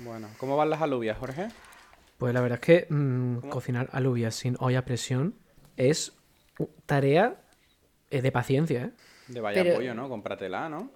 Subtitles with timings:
[0.00, 1.48] Bueno, ¿cómo van las alubias, Jorge?
[2.18, 5.34] Pues la verdad es que mm, cocinar alubias sin olla a presión
[5.76, 6.12] es
[6.86, 7.40] tarea
[8.10, 8.90] eh, de paciencia, ¿eh?
[9.28, 10.08] De vaya Pero- pollo, ¿no?
[10.08, 10.90] Cómpratela, ¿no?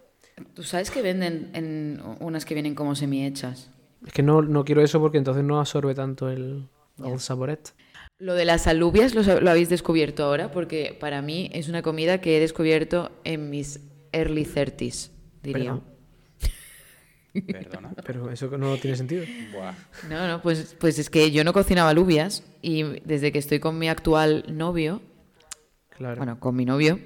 [0.54, 3.70] Tú sabes que venden en unas que vienen como semi-hechas.
[4.06, 6.68] Es que no, no quiero eso porque entonces no absorbe tanto el,
[7.04, 7.74] el saboret.
[8.18, 12.36] Lo de las alubias lo, habéis descubierto ahora porque para mí es una comida que
[12.36, 13.80] he descubierto en mis
[14.12, 15.10] early 30s,
[15.42, 15.72] diría.
[15.72, 15.91] Perdón.
[17.40, 17.92] Perdona.
[18.04, 19.24] Pero eso no tiene sentido.
[19.52, 19.72] Buah.
[20.08, 23.78] No, no, pues, pues es que yo no cocinaba alubias y desde que estoy con
[23.78, 25.00] mi actual novio,
[25.96, 26.16] Claro.
[26.16, 26.98] bueno, con mi novio,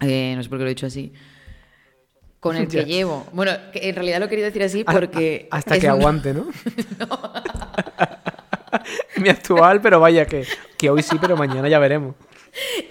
[0.00, 1.12] eh, no sé por qué lo he dicho así,
[2.40, 2.82] con el que Ya.
[2.84, 3.26] llevo.
[3.32, 5.48] Bueno, que en realidad lo quería decir así porque...
[5.50, 6.46] a- hasta que un- aguante, ¿no?
[9.18, 10.44] Mi actual, pero vaya que,
[10.78, 12.14] que hoy sí, pero mañana ya veremos.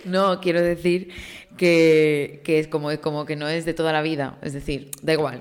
[0.06, 1.10] No, quiero decir
[1.58, 4.38] que, que es como, como que no es de toda la vida.
[4.42, 5.40] Es decir, da igual.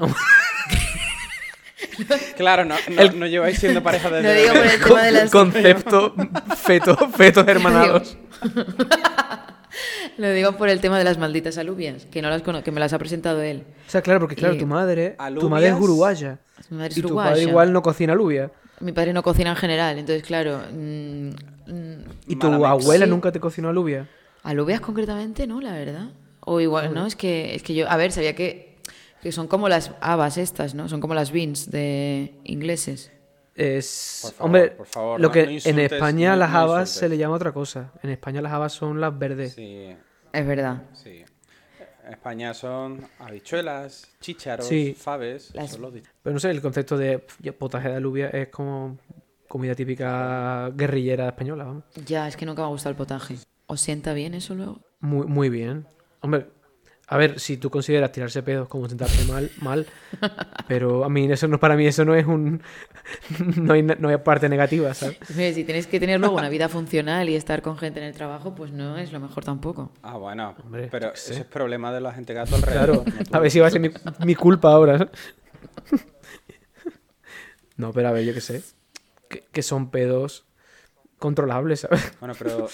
[2.37, 4.29] Claro, no, no, no lleváis siendo pareja desde...
[4.29, 5.31] No digo por el tema de las...
[5.31, 6.15] Concepto
[6.57, 8.17] feto, fetos hermanados.
[10.19, 12.81] Lo digo por el tema de las malditas alubias, que no las cono- que me
[12.81, 13.65] las ha presentado él.
[13.87, 16.39] O sea, claro, porque claro, Y- tu madre, tu madre es uruguaya.
[16.69, 18.51] Mi madre es Y tu padre igual no cocina alubia.
[18.81, 21.29] Mi padre no cocina en general, entonces claro, mm,
[21.67, 23.11] mm, Y tu abuela Sí.
[23.11, 24.09] nunca te cocinó alubia.
[24.43, 26.09] alubias concretamente, no, la verdad.
[26.41, 28.70] O igual, no, es que es que yo, a ver, sabía que,
[29.23, 30.89] que son como las habas estas, ¿no?
[30.89, 33.13] Son como las beans de ingleses.
[33.55, 36.91] Es, Por favor, hombre, por favor, lo no- que no en España no- las habas
[36.91, 37.93] se le llama otra cosa.
[38.03, 39.55] En España las habas son las verdes.
[39.55, 39.95] Sí,
[40.33, 40.83] Es verdad.
[40.95, 41.25] sí.
[42.07, 44.95] En España son habichuelas, chícharos, Sí.
[44.99, 45.51] faves.
[45.55, 47.19] Las- son los Pero no sé, el concepto de
[47.59, 48.99] potaje de alubia es como
[49.47, 51.85] comida típica guerrillera española, vamos.
[52.07, 53.37] Ya, es que nunca me ha gustado el potaje.
[53.67, 54.81] ¿Os sienta bien eso luego?
[55.01, 55.87] Muy, muy bien.
[56.21, 56.47] Hombre,
[57.13, 59.85] a ver, si tú consideras tirarse pedos como sentarte mal, mal.
[60.69, 62.63] Pero a mí eso no, para mí eso no es un...
[63.57, 65.19] No hay, no hay parte negativa, ¿sabes?
[65.31, 68.15] Mire, si tienes que tener luego una vida funcional y estar con gente en el
[68.15, 69.91] trabajo, pues no es lo mejor tampoco.
[70.03, 70.55] Ah, bueno.
[70.63, 71.33] Hombre, pero sé.
[71.33, 73.03] ese es problema de la gente gato alrededor.
[73.03, 73.91] Claro, no a ver si va a ser mi,
[74.25, 74.99] mi culpa ahora.
[74.99, 75.11] ¿no?
[77.77, 78.63] No, pero a ver, yo qué sé.
[79.29, 80.47] Que, que son pedos
[81.19, 82.13] controlables, ¿sabes?
[82.21, 82.69] Bueno, pero...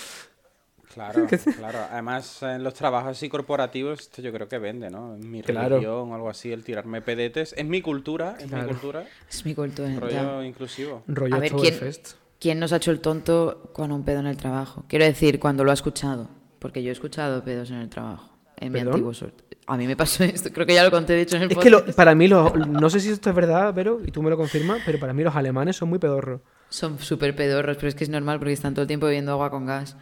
[0.96, 1.26] Claro,
[1.58, 1.78] claro.
[1.92, 5.14] Además, en los trabajos así corporativos, esto yo creo que vende, ¿no?
[5.14, 5.76] En mi Claro.
[5.76, 7.54] religión o algo así, el tirarme pedetes.
[7.56, 8.68] Es mi cultura, es mi Claro.
[8.68, 9.04] cultura.
[9.28, 9.90] Es mi cultura.
[10.00, 11.02] Rollo inclusivo.
[11.06, 12.14] Rollo A ver, Oktoberfest.
[12.40, 14.84] ¿Quién nos ha hecho el tonto con un pedo en el trabajo?
[14.88, 16.28] Quiero decir, cuando lo ha escuchado.
[16.58, 18.30] Porque yo he escuchado pedos en el trabajo.
[18.56, 18.94] En mi ¿Perdón?
[18.94, 19.44] antiguo suerte.
[19.66, 20.50] A mí me pasó esto.
[20.50, 21.96] Creo que ya lo conté, de hecho, en el Es que lo- podcast.
[21.98, 24.80] para mí, los, no sé si esto es verdad, pero, y tú me lo confirmas,
[24.86, 26.40] pero para mí los alemanes son muy pedorros.
[26.70, 29.50] Son súper pedorros, pero es que es normal porque están todo el tiempo bebiendo agua
[29.50, 29.96] con gas.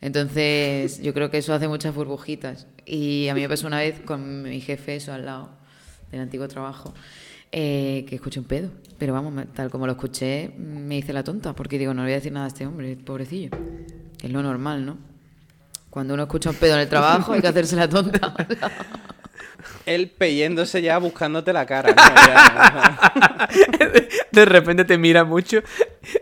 [0.00, 2.66] Entonces, yo creo que eso hace muchas burbujitas.
[2.86, 5.50] Y a mí me pasó una vez con mi jefe, eso al lado
[6.10, 6.94] del antiguo trabajo,
[7.52, 8.70] eh, que escuché un pedo.
[8.98, 12.12] Pero vamos, tal como lo escuché, me hice la tonta, porque digo, no le voy
[12.12, 13.50] a decir nada a este hombre, pobrecillo.
[14.18, 14.98] Que es lo normal, ¿no?
[15.90, 18.34] Cuando uno escucha un pedo en el trabajo, hay que hacerse la tonta.
[19.86, 21.94] Él peyéndose ya buscándote la cara.
[24.32, 25.58] De repente te mira mucho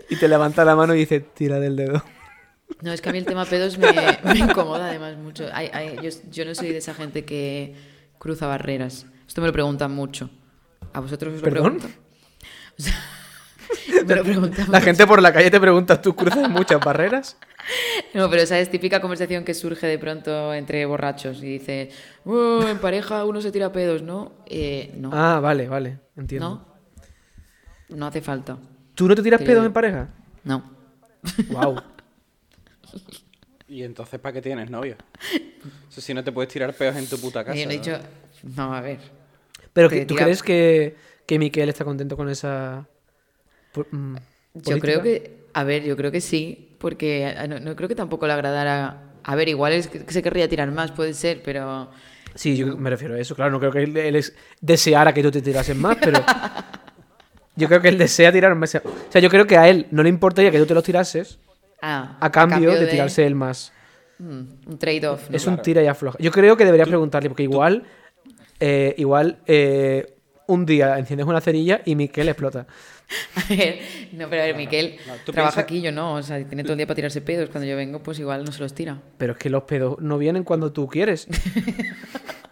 [0.08, 2.02] y te levanta la mano y dice, tira del dedo.
[2.82, 3.88] No, es que a mí el tema pedos me,
[4.24, 5.44] me incomoda además mucho.
[6.02, 7.74] Yo, yo no soy de esa gente que
[8.18, 9.06] cruza barreras.
[9.26, 10.30] Esto me lo preguntan mucho.
[10.92, 11.78] ¿A vosotros os lo ¿Perdón?
[11.78, 12.00] preguntan?
[12.78, 12.94] O sea,
[14.06, 14.84] me lo preguntan La mucho.
[14.84, 17.36] gente por la calle te pregunta, ¿tú cruzas muchas barreras?
[18.14, 21.90] No, pero esa es típica conversación que surge de pronto entre borrachos y dice,
[22.24, 24.32] "Oh, en pareja uno se tira pedos, ¿no?
[24.46, 26.64] Eh, no, Ah, vale, vale, entiendo.
[27.90, 28.56] no, no hace falta.
[28.94, 30.08] ¿Tú no te tiras pedos en pareja?
[30.44, 30.62] No.
[31.50, 31.76] Wow.
[33.68, 34.96] ¿Y entonces para qué tienes novio?
[35.90, 37.56] Si no te puedes tirar peos en tu puta casa.
[37.56, 37.98] Y yo no he dicho,
[38.56, 38.98] no, a ver.
[39.72, 40.94] Pero ¿tú crees que,
[41.26, 42.86] que Miquel está contento con esa...
[43.74, 44.14] pu- mm,
[44.54, 44.80] Yo política?
[44.80, 48.26] creo que, a ver, yo creo que sí, porque a- no, no creo que tampoco
[48.26, 49.02] le agradara.
[49.24, 51.90] A ver, igual es que se querría tirar más, puede ser, pero
[52.36, 53.34] Sí, yo me refiero a eso.
[53.34, 56.20] Claro, no creo que él, él es deseara que tú te tirases más, pero...
[57.56, 58.74] Yo creo que él desea tirar más.
[58.74, 61.38] O sea, yo creo que a él no le importaría que tú te los tirases
[61.82, 63.72] ah, a cambio, de, tirarse él más.
[64.18, 65.30] mm, un trade-off.
[65.30, 65.36] ¿no?
[65.36, 66.18] Es un tira y afloja.
[66.20, 67.84] Yo creo que deberías preguntarle, porque igual,
[68.60, 72.66] eh, igual eh, un día enciendes una cerilla y Miquel explota.
[73.36, 73.78] A ver,
[74.12, 76.78] no, pero a ver, Miquel No, trabaja aquí, yo no, o sea, tiene todo el
[76.78, 77.50] día para tirarse pedos.
[77.50, 79.00] Cuando yo vengo, pues igual no se los tira.
[79.16, 81.28] Pero es que los pedos no vienen cuando tú quieres.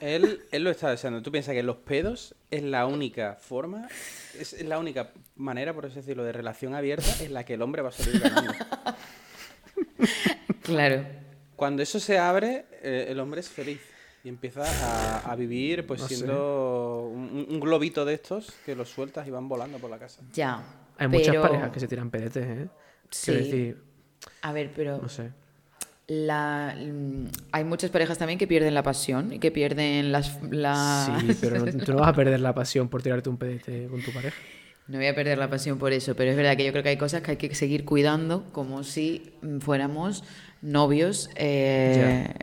[0.00, 1.22] Él, él lo está deseando.
[1.22, 3.88] ¿Tú piensas que los pedos es la única forma,
[4.38, 7.82] es la única manera, por así decirlo, de relación abierta en la que el hombre
[7.82, 8.52] va a salir ganando?
[10.62, 11.04] Claro.
[11.56, 13.80] Cuando eso se abre, eh, el hombre es feliz.
[14.24, 18.88] y empiezas a, a vivir pues No siendo un, un globito de estos que los
[18.88, 20.22] sueltas y van volando por la casa.
[20.32, 20.62] Ya.
[20.98, 22.68] Hay muchas parejas que se tiran pedetes, ¿eh?
[23.10, 23.30] Sí.
[23.32, 23.82] Quiero decir,
[24.42, 25.32] A ver, pero no sé.
[26.12, 30.42] La, mm, hay muchas parejas también que pierden la pasión y que pierden las...
[30.50, 33.86] la- Sí, pero no- tú no vas a perder la pasión por tirarte un pedete
[33.86, 34.36] con tu pareja.
[34.88, 36.88] No voy a perder la pasión por eso, pero es verdad que yo creo que
[36.88, 40.24] hay cosas que hay que seguir cuidando como si mm, fuéramos
[40.62, 42.34] novios eh,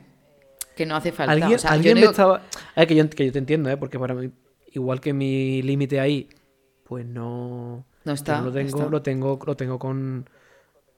[0.77, 1.33] que no hace falta.
[1.33, 2.35] Alguien, O sea, yo alguien no me digo- estaba.
[2.73, 3.75] A ver, que yo, que yo te entiendo, ¿eh?
[3.75, 4.31] Porque para mí,
[4.71, 6.29] igual que mi límite ahí,
[6.85, 7.85] pues no.
[8.05, 8.89] No está, yo lo tengo, está.
[8.89, 10.29] lo tengo, lo tengo con.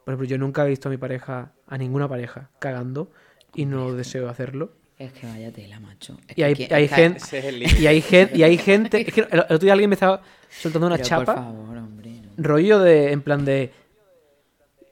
[0.06, 3.12] Por ejemplo, yo nunca he visto a mi pareja, a ninguna pareja, cagando
[3.56, 4.72] y no deseo hacerlo.
[4.98, 6.18] Es que vaya tela, macho.
[6.28, 7.20] Es Y que hay, gente.
[7.20, 7.80] Ese es el límite.
[7.82, 8.38] Y hay gente.
[8.38, 9.08] Y hay gente.
[9.08, 11.36] Es que el, el otro día alguien me estaba soltando una Pero, chapa.
[11.36, 12.12] Por favor, hombre.
[12.38, 12.44] no.
[12.44, 13.72] rollo de, en plan de,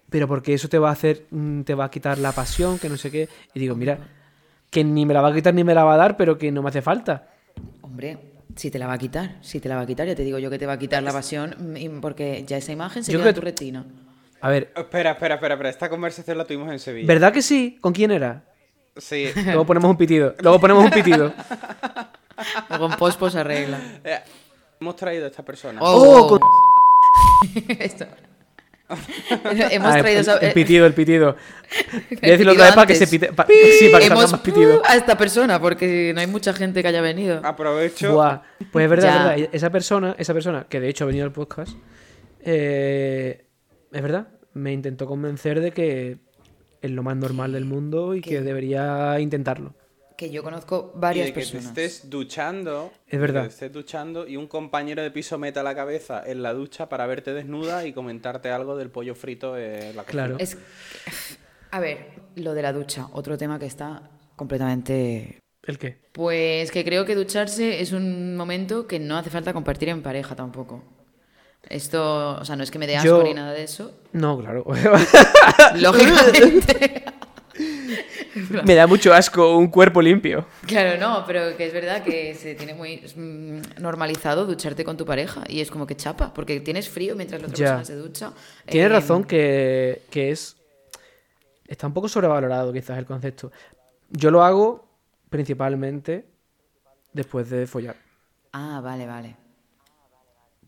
[0.09, 2.87] pero porque eso te va a hacer, mm, te va a quitar la pasión, que
[2.87, 3.27] no sé qué.
[3.53, 3.97] Y digo, mira,
[4.69, 6.51] que ni me la va a quitar ni me la va a dar, pero que
[6.51, 7.27] no me hace falta.
[7.81, 8.17] Hombre,
[8.55, 10.39] si te la va a quitar, si te la va a quitar, ya te digo
[10.39, 13.19] yo que te va a quitar la pasión, mm, porque ya esa imagen se Yo
[13.19, 13.85] queda en tu retina.
[14.41, 15.69] A ver, Espera, espera, espera, espera.
[15.69, 17.07] Esta conversación la tuvimos en Sevilla.
[17.07, 17.77] ¿verdad que sí?
[17.81, 18.43] ¿Con quién era?
[18.95, 19.31] Sí.
[19.45, 20.35] Luego ponemos un pitido.
[20.39, 21.33] Luego ponemos un pitido.
[22.69, 23.79] Luego en post pues arregla.
[24.03, 24.19] Eh,
[24.79, 25.79] hemos traído a esta persona.
[25.81, 26.39] Oh, con-
[27.79, 28.05] Esto.
[29.69, 31.35] Hemos Ah, traído el, el pitido, el pitido.
[32.09, 33.33] Voy a decirlo otra vez para que se pite.
[33.33, 34.81] pa- sí, para que Hemos más pitido.
[34.85, 37.41] a esta persona, porque no hay mucha gente que haya venido.
[37.43, 38.13] Aprovecho.
[38.13, 38.39] Buah.
[38.71, 39.49] Pues es verdad, verdad.
[39.51, 41.73] Esa persona, esa persona, que de hecho ha venido al podcast,
[42.45, 43.43] eh,
[43.91, 46.17] es verdad, me intentó convencer de que
[46.81, 49.73] es lo más normal del mundo y que debería intentarlo.
[50.17, 51.73] Que yo conozco y varias de que personas.
[51.75, 52.91] te estés duchando.
[53.07, 53.43] Es verdad.
[53.43, 56.89] Que te estés duchando y un compañero de piso meta la cabeza en la ducha
[56.89, 60.25] para verte desnuda y comentarte algo del pollo frito en la cocina.
[60.25, 60.37] Claro.
[60.39, 60.57] Es...
[61.69, 65.39] A ver, lo de la ducha, otro tema que está completamente...
[65.63, 65.97] ¿El qué?
[66.13, 70.33] Pues que creo que ducharse es un momento que no hace falta compartir en pareja
[70.35, 70.81] tampoco.
[71.69, 73.91] Esto, o sea, no es que me dé asco Yo- ni nada de eso.
[74.13, 74.65] No, claro.
[75.75, 77.03] Lógicamente.
[78.63, 80.45] me da mucho asco un cuerpo limpio.
[80.65, 85.05] Claro, no, pero que es verdad que se tiene muy mm, normalizado ducharte con tu
[85.05, 88.31] pareja y es como que chapa, porque tienes frío mientras la otra persona se ducha.
[88.65, 90.55] Tienes Eh, razón que, que es.
[91.67, 93.51] Está un poco sobrevalorado, quizás, el concepto.
[94.09, 94.87] Yo lo hago
[95.29, 96.25] principalmente
[97.11, 97.95] después de follar.
[98.53, 99.35] Ah, vale, vale.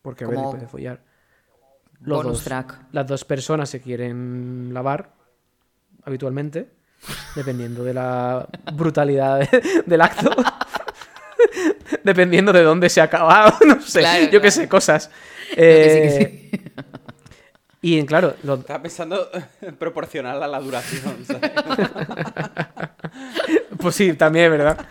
[0.02, 1.02] Porque, a ver, Como después de follar.
[2.00, 2.80] bonus dos- track.
[2.92, 5.12] Las dos personas se quieren lavar
[6.04, 6.70] habitualmente,
[7.36, 10.32] dependiendo de la brutalidad de- del acto.
[12.04, 14.52] dependiendo de dónde se ha acabado, no sé, Claro, yo qué claro.
[14.52, 15.10] sé, cosas.
[15.56, 16.72] que sí, que Eh,
[17.82, 19.30] Y claro, los- Estaba pensando
[19.78, 21.26] proporcional a la duración.
[21.26, 21.52] ¿sabes?
[23.78, 24.86] pues sí, también es verdad.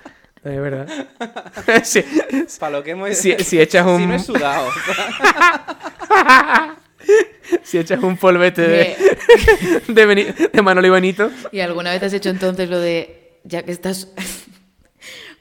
[0.48, 0.88] Es verdad.
[1.84, 2.02] Sí,
[2.58, 4.68] Para lo que hemos Si- si echas Si un- no he sudado.
[7.62, 8.96] si echas un polvete de,
[9.88, 11.30] de, Beni- de Manolo y Benito.
[11.52, 14.08] ¿Y alguna vez has hecho entonces lo de, ya que estás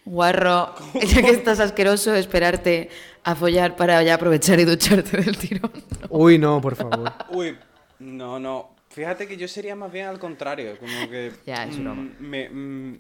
[0.06, 2.90] guarro, ya que estás asqueroso, esperarte
[3.24, 5.72] a follar para ya aprovechar y ducharte del tirón?
[6.10, 7.12] Uy, no, por favor.
[7.30, 7.58] Uy,
[8.00, 8.76] no, no.
[8.90, 10.78] Fíjate que yo sería más bien al contrario.
[10.80, 11.32] Como que.
[11.46, 12.10] Ya, es mm, broma.
[12.20, 13.00] Me, mm,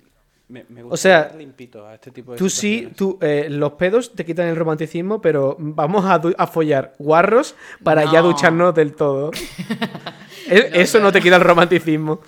[0.49, 3.73] me, me gusta O sea, limpito a este tipo de Tú sí, tú, eh, los
[3.73, 8.27] pedos te quitan el romanticismo, pero vamos a, du- a follar guarros para ya No.
[8.27, 9.31] ducharnos del todo.
[10.49, 12.21] E- Eso no te quita el romanticismo.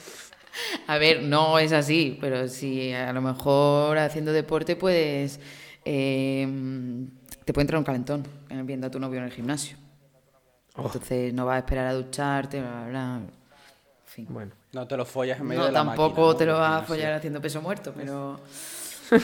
[0.88, 5.40] A ver, no es así, pero si a lo mejor haciendo deporte puedes...
[5.86, 6.46] eh,
[7.46, 8.24] te puede entrar un calentón
[8.66, 9.78] viendo a tu novio en el gimnasio.
[10.76, 10.84] Oh.
[10.88, 13.16] Entonces no vas a esperar a ducharte, bla, bla, bla.
[13.16, 13.30] En
[14.06, 14.28] fin.
[14.30, 16.84] Bueno, No te lo follas en medio No, de la tampoco máquina, te lo vas
[16.84, 18.40] a follar haciendo peso muerto, pero...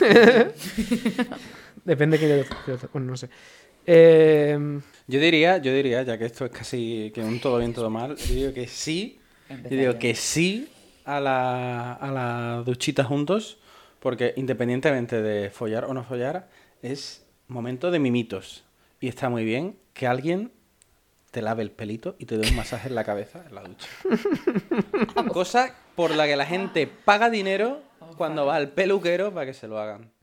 [1.85, 3.29] depende que yo, Bueno, no sé.
[3.85, 4.57] Eh,
[5.07, 8.15] Yo diría, yo diría, ya que esto es casi que un todo bien, todo mal,
[8.15, 9.19] yo digo que sí.
[9.49, 10.67] Yo digo que sí
[11.05, 13.59] a la, a la duchita juntos,
[13.99, 16.49] porque independientemente de follar o no follar,
[16.81, 18.63] es momento de mimitos.
[18.99, 20.51] Y está muy bien que alguien
[21.35, 23.89] te lave el pelito y te dé un masaje en la cabeza en la ducha.
[25.33, 27.81] Cosa por la que la gente paga dinero
[28.15, 30.13] cuando va al peluquero para que se lo hagan.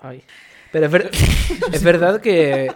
[0.00, 0.22] ay.
[0.70, 1.10] Pero es, ver-
[1.72, 2.70] es verdad que.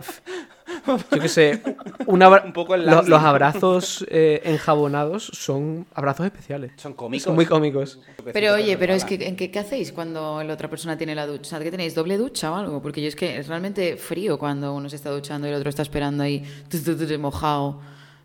[0.86, 1.62] Yo qué sé.
[2.06, 6.72] un abra- Un poco lo- los abrazos eh, enjabonados son abrazos especiales.
[6.76, 7.24] Son cómicos.
[7.24, 8.00] Son muy cómicos.
[8.32, 11.26] Pero oye, pero es que ¿en qué, qué hacéis cuando la otra persona tiene la
[11.26, 11.58] ducha?
[11.60, 11.94] ¿qué tenéis?
[11.94, 12.82] ¿Doble ducha o algo?
[12.82, 15.70] Porque yo es que es realmente frío cuando uno se está duchando y el otro
[15.70, 17.80] está esperando ahí tu, tu, tu, tu, mojado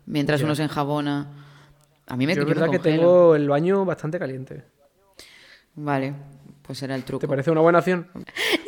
[0.06, 1.28] mientras uno se enjabona.
[2.06, 4.64] A mí me, Yo es verdad que tengo el baño bastante caliente.
[5.74, 6.14] Vale.
[6.62, 7.20] Pues era el truco.
[7.20, 8.06] ¿Te parece una buena opción?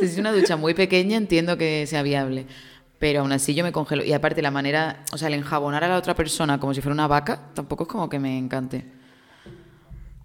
[0.01, 2.47] Si es una ducha muy pequeña, entiendo que sea viable.
[3.05, 4.03] Pero aún así yo me congelo.
[4.03, 6.95] Y aparte la manera, o sea, el enjabonar a la otra persona como si fuera
[6.95, 8.83] una vaca, tampoco es como que me encante.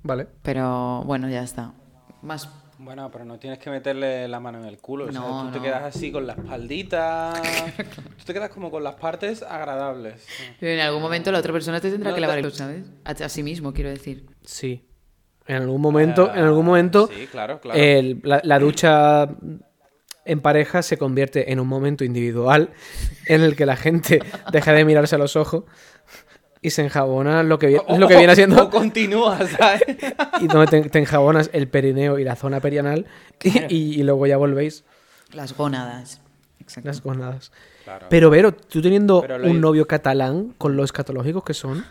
[0.02, 0.26] Vale.
[0.42, 1.74] Pero bueno, ya está.
[2.22, 5.08] Más Bueno, pero no tienes que meterle la mano en el culo.
[5.08, 7.34] o sea, No, tú te quedas así con la espaldita.
[8.18, 10.26] tú te quedas como con las partes agradables.
[10.62, 12.86] Pero en algún momento la otra persona te tendrá No que lavar el ¿sabes?
[13.04, 14.26] A, a sí mismo, quiero decir.
[14.46, 14.86] Sí.
[15.48, 17.78] En algún momento, en algún momento, Sí, claro, claro.
[17.78, 19.28] el- la, la ducha
[20.32, 22.70] en pareja se convierte en un momento individual
[23.26, 24.22] en el que la gente
[24.52, 25.64] deja de mirarse a los ojos
[26.62, 29.82] y se enjabona lo que, vi- lo que viene O siendo continúa, ¿sabes?
[30.42, 33.06] y donde te, te enjabonas el perineo y la zona perianal
[33.42, 33.68] y, Claro.
[33.70, 34.84] y- y luego ya volvéis
[35.34, 36.20] Las gónadas.
[36.60, 36.88] Exacto.
[36.88, 37.52] las gonadas.
[37.86, 38.08] Claro.
[38.10, 41.86] Pero Vero, tú teniendo Pero un novio catalán con lo escatológicos que son,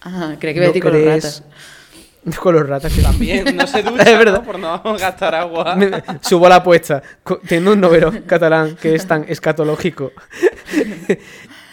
[0.00, 1.42] Ah, creía que iba a ¿no decir con los crees- ratas.
[2.40, 4.38] Con los ratas que También no se ducha Es verdad.
[4.38, 4.44] ¿no?
[4.44, 5.74] por no gastar agua.
[5.76, 7.02] Me- subo la apuesta.
[7.48, 10.12] Teniendo un novero catalán que es tan escatológico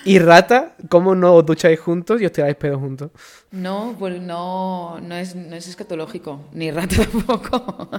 [0.06, 3.12] y rata, ¿cómo no os ducháis juntos y os tiráis pedos juntos?
[3.52, 6.48] No, pues no, no es, no es escatológico.
[6.54, 7.90] Ni rata tampoco.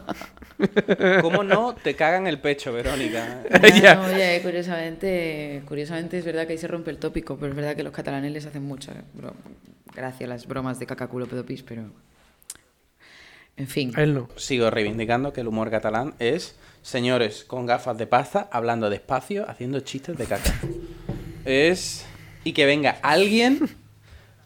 [1.21, 3.43] ¿Cómo no te cagan el pecho, Verónica?
[3.81, 3.95] Ya.
[3.97, 7.77] No, oye, curiosamente, curiosamente es verdad que ahí se rompe el tópico, pero es verdad
[7.77, 9.35] que los catalanes les hacen mucha bro-
[9.95, 11.83] gracia las bromas de cacaculo pedopis, pero...
[13.61, 13.93] En fin.
[13.99, 14.29] Él no.
[14.37, 19.81] Sigo reivindicando que el humor catalán es señores con gafas de pasta hablando despacio, haciendo
[19.81, 20.55] chistes de caca.
[21.45, 22.07] Es.
[22.43, 23.69] Y que venga alguien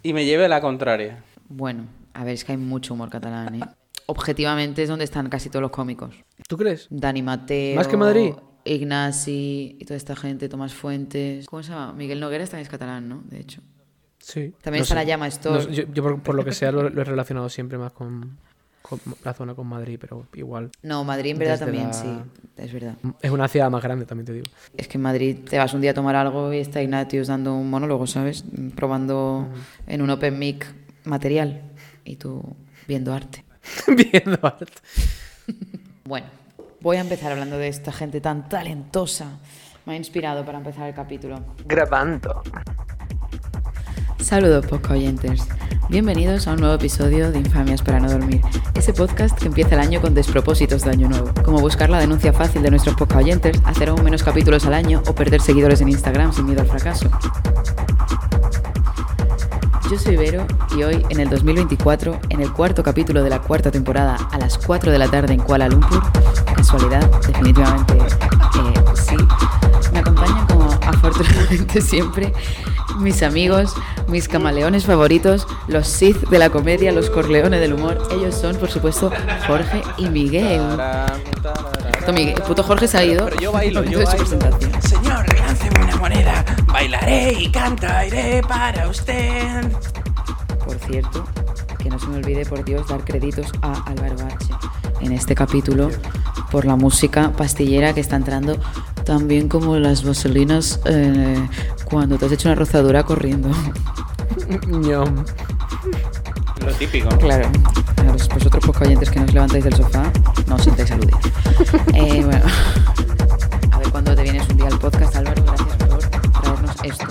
[0.02, 1.22] y me lleve la contraria.
[1.48, 3.60] Bueno, a ver, es que hay mucho humor catalán, ¿eh?
[4.06, 6.12] Objetivamente es donde están casi todos los cómicos.
[6.48, 6.88] ¿Tú crees?
[6.90, 7.76] Dani Mateo.
[7.76, 8.32] ¿Más que Madrid?
[8.64, 11.46] Ignasi y toda esta gente, Tomás Fuentes.
[11.46, 11.92] ¿Cómo se llama?
[11.92, 13.22] Miguel Nogueras también es catalán, ¿no?
[13.26, 13.62] De hecho.
[14.18, 14.54] Sí.
[14.60, 15.28] También está la llama.
[15.28, 17.92] No sé, yo yo por, por lo que sea lo, lo he relacionado siempre más
[17.92, 18.38] con,
[18.86, 20.70] con la zona con Madrid, pero igual.
[20.82, 22.08] No, Madrid en verdad también, la- sí.
[22.58, 22.96] Es verdad.
[23.22, 24.44] Es una ciudad más grande, también te digo.
[24.76, 27.54] Es que en Madrid te vas un día a tomar algo y está Ignatius dando
[27.54, 28.44] un monólogo, ¿sabes?
[28.76, 29.48] Probando
[29.86, 30.66] en un open mic
[31.04, 31.62] material
[32.04, 32.42] y tú
[32.86, 33.44] viendo arte.
[33.88, 34.66] Viendo arte.
[36.06, 36.26] Bueno,
[36.82, 39.38] voy a empezar hablando de esta gente tan talentosa.
[39.86, 41.40] Me ha inspirado para empezar el capítulo.
[41.64, 42.42] Grabando.
[44.20, 45.42] Saludos, podcast oyentes.
[45.88, 48.40] Bienvenidos a un nuevo episodio de Infamias para no dormir.
[48.74, 51.30] Ese podcast que empieza el año con despropósitos de año nuevo.
[51.44, 55.02] Como buscar la denuncia fácil de nuestros podcast oyentes, hacer aún menos capítulos al año
[55.06, 57.10] o perder seguidores en Instagram sin miedo al fracaso.
[59.90, 63.70] Yo soy Vero y hoy, en el 2024, en el cuarto capítulo de la cuarta
[63.70, 66.02] temporada, a las 4 de la tarde en Kuala Lumpur,
[66.56, 68.83] casualidad, definitivamente eh,
[71.14, 72.32] afortunadamente siempre
[72.98, 73.74] mis amigos,
[74.08, 78.06] mis camaleones favoritos, los Sith de la comedia, los Corleones del humor.
[78.12, 79.10] Ellos son, por supuesto,
[79.48, 80.62] Jorge y Miguel.
[82.14, 83.24] Miguel- puto Jorge se ha ido.
[83.24, 84.16] Pero yo bailo, al yo bailo.
[84.16, 84.82] presentación.
[84.82, 86.44] Señor, lánceme una moneda.
[86.66, 89.72] Bailaré y cantaré para usted.
[90.64, 91.24] Por cierto,
[91.78, 94.46] que no se me olvide, por Dios, dar créditos a Álvaro H.
[95.00, 95.90] en este capítulo
[96.50, 98.58] por la música pastillera que está entrando,
[99.04, 101.48] también como las vaselinas eh,
[101.84, 103.48] cuando te has hecho una rozadura corriendo.
[104.68, 105.24] Ñom.
[106.64, 107.10] Lo típico.
[107.10, 107.18] ¿no?
[107.18, 107.48] Claro,
[107.96, 110.10] a los, vosotros pocos oyentes que no os levantáis del sofá,
[110.46, 111.20] no os sintáis aludidos.
[111.94, 112.44] Eh, bueno,
[113.70, 117.06] a ver cuándo te vienes un día al podcast, Álvaro, gracias por traernos esto.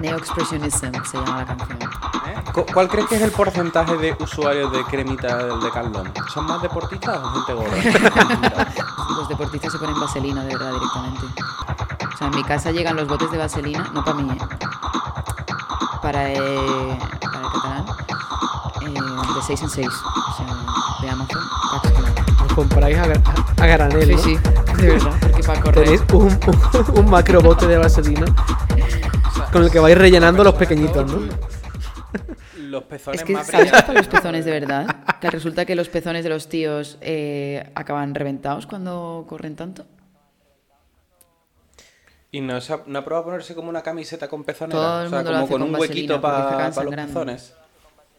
[0.00, 1.78] Neo Expressionism se llama la canción.
[2.54, 6.12] Cu- ¿Cuál crees que es el porcentaje de usuarios de cremita del Decathlon?
[6.32, 7.76] ¿Son más deportistas o gente gorda?
[9.16, 11.26] Los deportistas se ponen vaselina, de verdad, directamente.
[12.14, 14.38] O sea, en mi casa llegan los botes de vaselina, no para mí, ¿eh?
[16.00, 17.86] Para, eh, para el catalán,
[18.82, 19.88] eh, de 6 en 6.
[19.88, 20.46] O sea,
[21.02, 21.42] de Amazon,
[22.46, 23.02] Os compráis a,
[23.62, 24.22] a granel, Sí, ¿no?
[24.22, 24.38] sí,
[24.82, 25.84] de verdad, porque para correr.
[25.84, 28.26] Tenéis un, un, un macro bote de vaselina
[29.52, 31.18] con el que vais rellenando los pequeñitos, ¿no?
[32.74, 33.94] Los pezones Es que, más ¿sabes brillantes.
[33.94, 34.96] los pezones de verdad?
[35.20, 39.86] Que resulta que los pezones de los tíos eh, acaban reventados cuando corren tanto.
[42.32, 45.36] ¿Y no, ha, no ha probado ponerse como una camiseta con el o sea, como
[45.36, 47.54] hace con con un vaselina huequito para acaban los pezones.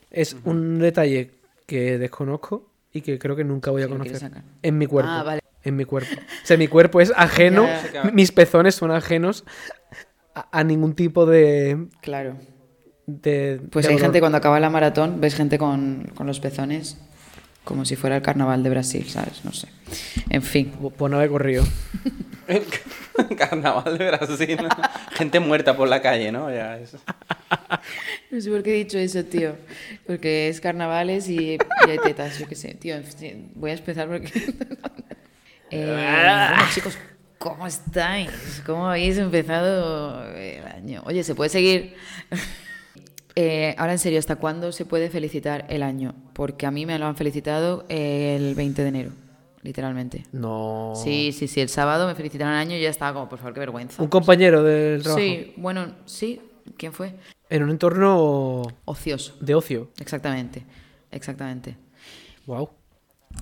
[0.09, 1.31] Es un detalle
[1.65, 4.31] que desconozco y que creo que nunca voy a Si conocer.
[4.61, 5.11] En mi cuerpo.
[5.11, 5.41] Ah, vale.
[5.63, 6.15] En mi cuerpo.
[6.15, 7.67] O sea, mi cuerpo es ajeno,
[8.13, 9.43] mis pezones son ajenos
[10.33, 11.87] a, a ningún tipo de...
[11.99, 12.37] Claro.
[13.07, 14.05] De Pues de hay olor.
[14.07, 16.97] gente cuando acaba la maratón, ves gente con, con los pezones
[17.63, 19.43] como si fuera el carnaval de Brasil, ¿sabes?
[19.43, 19.67] No sé.
[20.29, 20.71] En fin.
[20.95, 21.63] Pues no he corrido.
[23.37, 24.57] Carnaval de Brasil.
[25.13, 26.49] Gente muerta por la calle, ¿no?
[26.53, 26.95] Ya es-
[28.31, 29.55] No sé por qué he dicho eso, tío.
[30.05, 32.75] Porque es carnavales y, y hay tetas, yo qué sé.
[32.75, 34.31] Tío, en fin, voy a empezar porque...
[35.71, 36.97] Eh, bueno, chicos,
[37.39, 38.29] ¿cómo estáis?
[38.65, 41.01] ¿Cómo habéis empezado el año?
[41.05, 41.95] Oye, ¿se puede seguir?
[43.35, 46.15] Eh, ahora en serio, ¿hasta cuándo se puede felicitar el año?
[46.33, 49.11] Porque a mí me lo han felicitado el 20 de enero,
[49.61, 50.23] literalmente.
[50.31, 50.93] No.
[50.95, 51.59] Sí, sí, sí.
[51.59, 54.01] El sábado me felicitaron el año y ya estaba como, por favor, qué vergüenza.
[54.01, 55.21] Un compañero del trabajo.
[55.21, 56.41] Sí, bueno, sí.
[56.77, 57.13] ¿Quién fue?
[57.49, 59.35] En un entorno Ocioso.
[59.39, 59.89] de ocio.
[59.99, 60.63] Exactamente.
[61.11, 61.75] Exactamente.
[62.45, 62.69] Wow.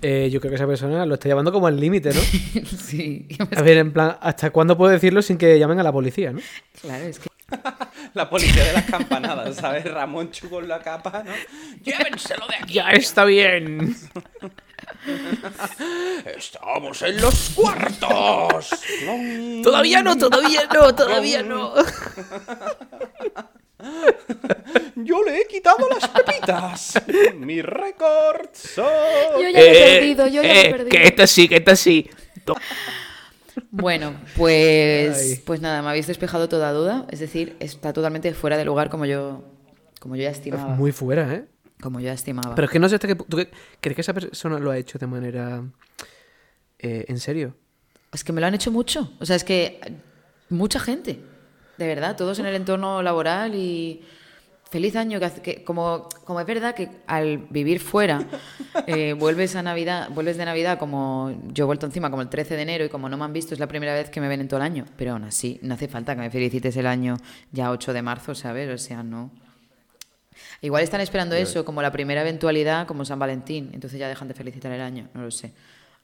[0.01, 2.19] Eh, yo creo que esa persona lo está llevando como al límite, ¿no?
[2.77, 3.27] sí.
[3.55, 6.39] A ver, en plan, ¿hasta cuándo puedo decirlo sin que llamen a la policía, no?
[6.81, 7.29] Claro, es que.
[8.15, 9.86] La policía de las campanadas, ¿sabes?
[9.86, 11.32] Ramón Chu con la capa, ¿no?
[11.84, 12.74] ¡Llévenselo de aquí!
[12.74, 13.96] Ya está bien.
[16.25, 18.70] ¡Estamos en los cuartos!
[19.63, 21.74] Todavía no, todavía no, todavía no.
[24.96, 27.01] ¡Yo le he quitado las pepitas!
[27.36, 28.86] ¡Mi récord son...
[29.41, 30.88] Yo ya lo he perdido, yo ya lo he perdido.
[30.88, 32.10] Eh, Que esta sí, que esta sí.
[33.75, 35.41] Bueno, pues.
[35.45, 37.07] Pues nada, me habéis despejado toda duda.
[37.09, 39.43] Es decir, está totalmente fuera de lugar como yo.
[39.99, 40.75] Como yo ya estimaba.
[40.75, 41.45] Muy fuera, ¿eh?
[41.81, 42.53] Como yo ya estimaba.
[42.53, 43.49] Pero es que no sé hasta qué pu- ¿Tú qué-
[43.81, 45.63] crees que esa persona lo ha hecho de manera.
[46.77, 47.55] eh, en serio?
[48.13, 49.11] Es que me lo han hecho mucho.
[49.19, 49.79] O sea, es que
[50.49, 51.19] mucha gente,
[51.77, 54.03] de verdad, todos en el entorno laboral y
[54.73, 55.19] feliz año.
[55.19, 58.25] Que, hace- que como, como es verdad que al vivir fuera
[58.87, 62.55] eh, vuelves a Navidad, vuelves de Navidad como yo he vuelto encima como el 13
[62.57, 64.41] de enero y como no me han visto es la primera vez que me ven
[64.41, 64.85] en todo el año.
[64.97, 67.17] Pero aún así, no hace falta que me felicites el año
[67.51, 68.69] ya 8 de marzo, ¿sabes?
[68.73, 69.31] O sea, no.
[70.61, 74.33] Igual están esperando eso como la primera eventualidad como San Valentín, entonces ya dejan de
[74.33, 75.53] felicitar el año, no lo sé.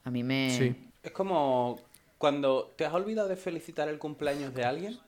[0.04, 0.50] A mí me...
[0.56, 0.74] Sí.
[1.02, 1.80] Es como
[2.18, 4.98] cuando te has olvidado de felicitar el cumpleaños de alguien.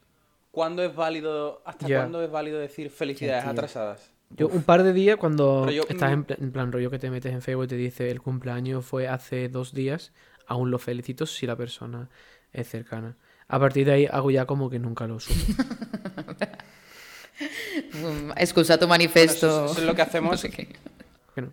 [0.53, 4.11] ¿Cuándo es válido, hasta cuándo es válido decir felicidades atrasadas?
[4.31, 7.11] Yo, un par de días cuando yo- estás en, pla- en plan rollo que te
[7.11, 10.13] metes en Facebook y te dice el cumpleaños fue hace dos días,
[10.47, 12.09] aún lo felicito si la persona
[12.53, 13.17] es cercana.
[13.49, 15.35] A partir de ahí hago ya como que nunca lo supe.
[17.95, 19.47] Mm, Excusa tu manifiesto.
[19.49, 20.31] Bueno, eso- eso es lo que hacemos.
[20.33, 20.69] No sé qué.
[21.35, 21.53] Que no.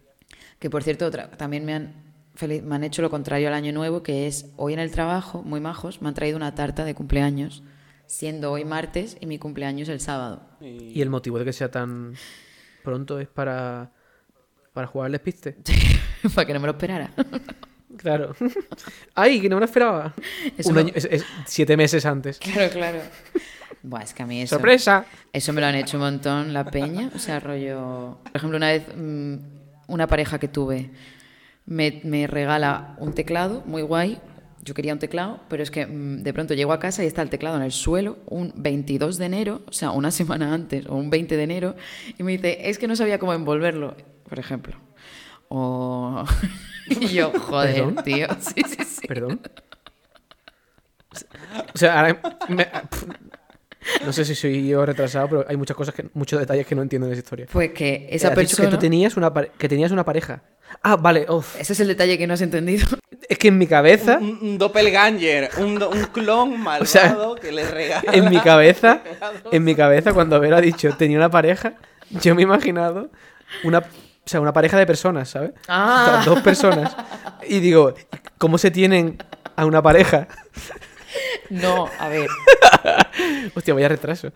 [0.60, 1.94] Que por cierto, otra- también me han,
[2.64, 5.60] me han hecho lo contrario al año nuevo, que es hoy en el trabajo, muy
[5.62, 7.64] majos, me han traído una tarta de cumpleaños,
[8.10, 10.42] siendo hoy martes y mi cumpleaños el sábado.
[10.60, 12.16] Y- el motivo de que sea tan
[12.84, 13.92] pronto es para,
[14.74, 15.58] para jugar al despiste.
[16.36, 17.12] Para que no me lo esperara.
[17.98, 18.34] Claro.
[19.16, 20.14] ¡Ay, que no me lo esperaba!
[20.58, 22.38] Eso Un no- año, es, es siete meses antes.
[22.40, 23.00] claro, claro.
[23.84, 24.56] Buah, es que a mí eso...
[24.56, 25.06] ¡Sorpresa!
[25.34, 27.10] Eso me lo han hecho un montón la peña.
[27.16, 28.20] O sea, rollo.
[28.24, 29.36] Por ejemplo, una vez mm,
[29.88, 30.92] una pareja que tuve
[31.66, 34.20] me, me regala un teclado muy guay.
[34.62, 37.22] Yo quería un teclado, pero es que mm, de pronto llego a casa y está
[37.22, 40.96] el teclado en el suelo un 22 de enero, o sea, una semana antes, o
[40.96, 41.76] un 20 de enero,
[42.18, 43.96] y me dice, es que no sabía cómo envolverlo,
[44.28, 44.76] por ejemplo.
[45.48, 46.24] O.
[46.88, 48.04] y yo, joder, ¿Perdón?
[48.04, 48.28] tío.
[48.40, 49.08] Sí, sí, sí.
[49.08, 49.40] Perdón.
[51.74, 52.68] O sea, ahora me-
[54.06, 56.82] no sé si soy yo retrasado, pero hay muchas cosas, que, muchos detalles que no
[56.84, 57.48] entiendo de esa historia.
[57.52, 58.70] Pues que esa Has dicho persona.
[58.70, 60.44] que tú tenías una, que tenías una pareja.
[60.82, 61.26] Ah, vale.
[61.30, 61.56] uf.
[61.60, 62.88] Ese es el detalle que no has entendido.
[63.28, 67.52] Es que en mi cabeza, Un, un doppelganger, un, do- un clon malvado sea, que
[67.52, 68.12] le regala.
[68.14, 69.02] en mi cabeza,
[69.52, 71.74] en mi cabeza, cuando Vera ha dicho tenía una pareja,
[72.10, 73.10] yo me he imaginado
[73.64, 73.84] una, o
[74.26, 75.52] sea, una pareja de personas, ¿sabes?
[75.68, 76.06] Ah.
[76.20, 76.96] O sea, dos personas.
[77.48, 77.94] Y digo,
[78.38, 79.18] ¿cómo se tienen
[79.56, 80.28] a una pareja?
[81.50, 82.30] No, a ver.
[83.56, 84.32] Hostia, vaya retraso.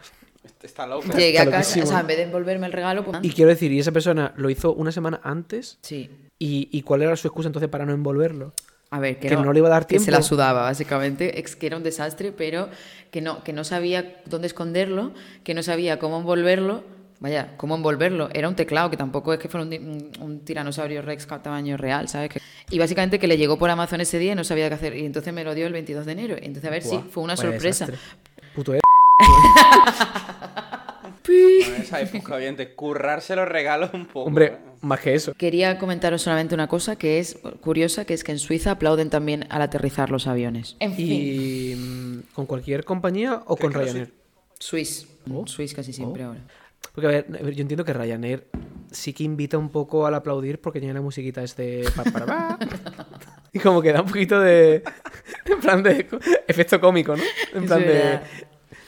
[0.64, 1.06] Está loco.
[1.16, 1.86] Llegué a Está casa, loquísimo.
[1.86, 3.20] o sea, en vez de envolverme el regalo, pues...
[3.22, 5.78] Y quiero decir, y esa persona lo hizo una semana antes.
[5.82, 6.10] Sí.
[6.40, 8.54] ¿Y, y cuál era su excusa entonces para no envolverlo?
[8.90, 10.28] A ver, que, Que no le iba a dar Que se la tiempo.
[10.30, 11.40] sudaba, básicamente.
[11.40, 12.70] Es que era un desastre, pero
[13.12, 15.12] que no, que no sabía dónde esconderlo,
[15.44, 16.84] que no sabía cómo envolverlo.
[17.20, 18.30] Vaya, cómo envolverlo.
[18.34, 21.76] Era un teclado, que tampoco es que fuera un, un- un tiranosaurio rex a tamaño
[21.78, 22.30] real, ¿sabes?
[22.30, 24.96] Que- y básicamente que le llegó por Amazon ese día y no sabía qué hacer.
[24.96, 26.36] Y entonces me lo dio el 22 de enero.
[26.42, 27.86] Y entonces, a ver, sí, Buah, fue una sorpresa.
[27.88, 27.98] desastre.
[28.56, 28.74] Puto
[31.28, 34.28] En esa época, oyentes, currarse los regalos un poco.
[34.28, 34.58] Hombre, ¿eh?
[34.82, 35.34] más que eso.
[35.34, 39.46] Quería comentaros solamente una cosa que es curiosa, que es que en Suiza aplauden también
[39.50, 40.76] al aterrizar los aviones.
[40.80, 41.08] En fin.
[41.10, 44.14] ¿Y mm, con cualquier compañía o con Ryanair?
[44.60, 45.08] Swiss.
[45.32, 45.48] Oh.
[45.48, 46.42] Swiss casi siempre ahora.
[46.94, 48.48] Porque, a ver, a ver, yo entiendo que Ryanair
[48.92, 51.84] sí que invita un poco al aplaudir porque tiene la musiquita este...
[53.54, 54.84] y como que da un poquito de...
[55.46, 56.08] En plan de...
[56.48, 57.24] Efecto cómico, ¿no?
[57.54, 58.20] En plan de...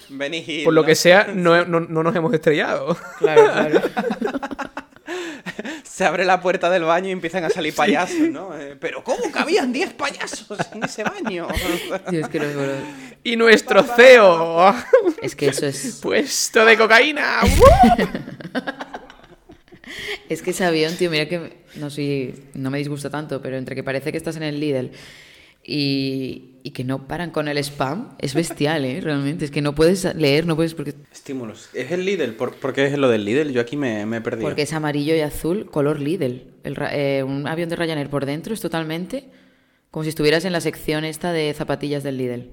[0.10, 0.88] Benny Hill, Por lo ¿no?
[0.88, 2.98] que sea, no, no, no nos hemos estrellado.
[3.20, 3.82] Claro, claro.
[5.84, 8.58] se abre la puerta del baño y empiezan a salir payasos, ¿no?
[8.60, 11.48] Eh, Pero ¿cómo cabían 10 payasos en ese baño?
[12.12, 12.76] Es que los- los-
[13.24, 14.74] Y nuestro CEO,
[15.22, 16.00] es que eso es.
[16.02, 17.39] puesto de cocaína.
[20.28, 23.76] Es que ese avión, tío, mira que no soy, no me disgusta tanto, pero entre
[23.76, 24.91] que parece que estás en el Lidl
[25.67, 29.01] y, y que no paran con el spam, es bestial, ¿eh?
[29.01, 31.69] Realmente, es que no puedes leer, no puedes porque, Estímulos.
[31.73, 32.34] ¿Es el Lidl?
[32.36, 33.51] ¿Por, por qué es lo del Lidl?
[33.51, 34.47] Yo aquí me, me he perdido.
[34.47, 36.43] porque es amarillo y azul, color Lidl.
[36.63, 39.30] El eh, un avión de Ryanair por dentro es totalmente
[39.91, 42.49] como si estuvieras en la sección esta de zapatillas del Lidl.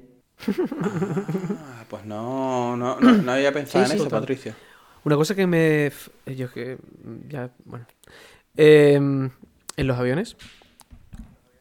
[0.81, 4.03] Ah, pues no, no, no, no había pensado Sí, en sí.
[4.05, 4.55] eso, Patricio.
[5.05, 5.87] Una cosa que me...
[5.87, 6.79] f- Yo que...
[7.29, 7.87] Ya, bueno.
[8.57, 9.31] Em,
[9.77, 10.37] en los aviones,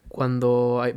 [0.08, 0.94] cuando hay...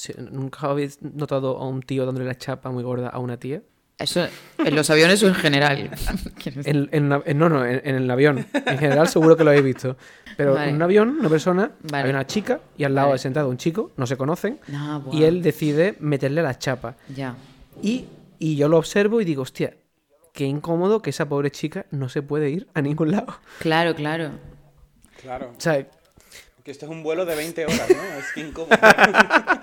[0.00, 3.62] si- ¿Nunca habéis notado a un tío dándole la chapa muy gorda a una tía?
[3.98, 5.90] Eso en los aviones o en general.
[6.64, 8.46] En, en la- en- no, no, en, en el avión.
[8.54, 9.96] En general seguro que lo habéis visto.
[10.38, 10.70] Pero Vale.
[10.70, 12.04] en un avión, una persona, Vale.
[12.04, 13.16] hay una chica y al lado Vale.
[13.16, 16.96] hay sentado un chico, no se conocen, Ah, y él decide meterle la chapa.
[17.14, 17.36] Ya.
[17.82, 18.06] Y,
[18.38, 19.76] y yo lo observo y digo, hostia,
[20.32, 23.26] qué incómodo que esa pobre chica no se puede ir a ningún lado.
[23.58, 24.30] Claro, claro.
[25.20, 25.52] Claro.
[25.56, 25.86] O sea,
[26.64, 28.18] Que esto es un vuelo de 20 horas, ¿no?
[28.18, 28.70] Es que incómodo.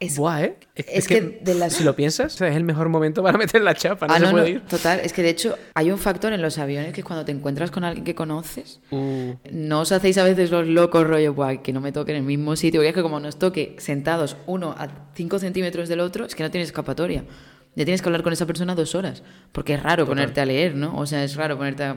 [0.00, 0.56] Es, buah, ¿eh?
[0.76, 3.60] es que de las- Si lo piensas, o sea, es el mejor momento para meter
[3.62, 4.60] la chapa, no Ah, se no, puede no, ir.
[4.60, 5.00] total.
[5.02, 7.72] Es que de hecho hay un factor en los aviones que es cuando te encuentras
[7.72, 11.72] con alguien que conoces, Uh, no os hacéis a veces los locos rollo, "Buah, que
[11.72, 12.78] no me toque en el mismo sitio.
[12.78, 14.86] Porque es que como nos toque sentados uno a
[15.16, 17.24] 5 centímetros del otro, es que no tienes escapatoria.
[17.74, 19.24] Ya tienes que hablar con esa persona dos horas.
[19.50, 20.96] Porque es raro ponerte a leer, ¿no?
[20.96, 21.96] O sea, es raro ponerte a...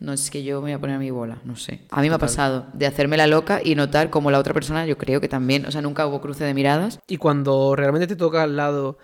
[0.00, 1.80] No es que yo me voy a poner a mi bola, no sé.
[1.90, 4.86] A mí me ha pasado de hacerme la loca y notar como la otra persona,
[4.86, 7.00] yo creo que también, o sea, nunca hubo cruce de miradas.
[7.08, 8.98] Y cuando realmente te toca al lado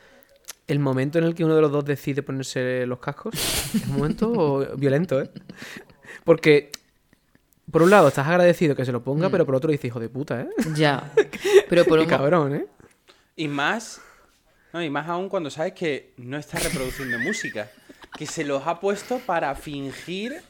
[0.69, 3.35] el momento en el que uno de los dos decide ponerse los cascos,
[3.75, 5.31] es un momento violento, ¿eh?
[6.25, 6.71] Porque,
[7.71, 9.05] por un lado, estás agradecido que se lo Mm.
[9.05, 10.49] ponga, pero por otro dices, hijo de puta, ¿eh?
[10.77, 11.13] Ya.
[11.69, 12.67] Pero por Qué un cabrón, ¿eh?
[13.37, 14.01] Y más,
[14.73, 17.69] no, y más aún cuando sabes que no está reproduciendo música.
[18.17, 20.41] Que se los ha puesto para fingir,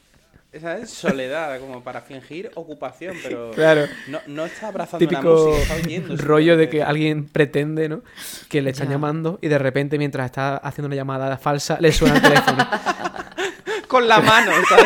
[0.59, 0.89] ¿sabes?
[0.89, 3.85] Soledad, como para fingir ocupación, pero Claro.
[4.07, 6.15] no, no está abrazando Típico música, está oyendo.
[6.17, 8.01] rollo de que alguien pretende, ¿no?
[8.49, 8.93] Que le están Ya.
[8.93, 12.67] llamando y de repente, mientras está haciendo una llamada falsa, le suena el teléfono.
[13.87, 14.85] Con la mano, ¿sabes?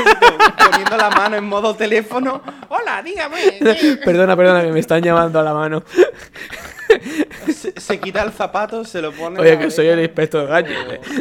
[0.69, 2.41] Poniendo la mano en modo teléfono.
[2.67, 3.37] Hola, dígame.
[4.05, 5.83] perdona, perdona, que me están llamando a la mano.
[7.51, 9.39] Se, se quita el zapato, se lo pone.
[9.39, 10.73] Oye, la que soy el inspector Gacho.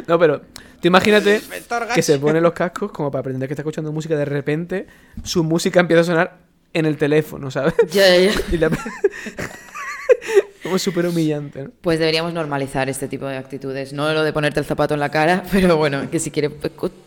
[0.06, 0.42] No, pero
[0.80, 1.40] tú imagínate
[1.94, 4.16] que se pone los cascos como para pretender que está escuchando música.
[4.16, 4.86] De repente,
[5.24, 6.38] su música empieza a sonar
[6.72, 7.74] en el teléfono, ¿sabes?
[7.90, 8.40] Ya, ya, ya.
[8.52, 8.70] Y la-
[10.62, 11.70] como súper humillante, ¿no?
[11.80, 13.92] Pues deberíamos normalizar este tipo de actitudes.
[13.92, 16.52] No lo de ponerte el zapato en la cara, pero bueno, que si quieres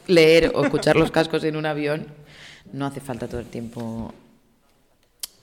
[0.07, 2.07] leer o escuchar los cascos en un avión,
[2.73, 4.13] no hace falta todo el tiempo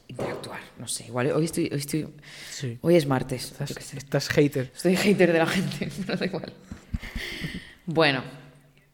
[0.08, 0.60] interactuar.
[0.78, 2.08] No sé, igual hoy estoy, hoy estoy,
[2.50, 2.78] Sí.
[2.80, 3.52] hoy es martes.
[3.94, 4.70] Estás, hater.
[4.74, 6.52] Estoy hater de la gente, pero da igual.
[7.90, 8.22] Bueno,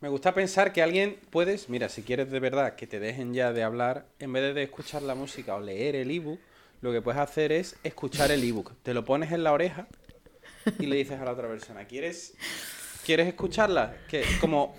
[0.01, 3.53] Me gusta pensar que alguien puedes, mira, si quieres de verdad que te dejen ya
[3.53, 6.39] de hablar, en vez de escuchar la música o leer el ebook,
[6.81, 8.71] lo que puedes hacer es escuchar el ebook.
[8.85, 9.89] Te lo pones en la oreja
[10.79, 12.35] y le dices a la otra persona, ¿quieres,
[13.05, 13.97] ¿quieres escucharla?
[14.09, 14.77] Que como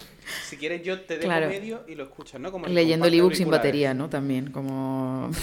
[0.48, 1.50] si quieres yo te dejo Claro.
[1.50, 2.54] medio y lo escuchas, ¿no?
[2.54, 4.10] Como leyendo el ebook sin batería, ¿no?
[4.10, 5.30] También, como...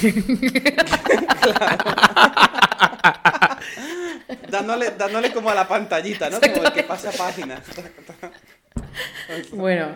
[4.49, 6.41] Dándole, dándole como a la pantallita, ¿no?
[6.41, 7.61] Como el que pasa páginas.
[9.53, 9.87] bueno.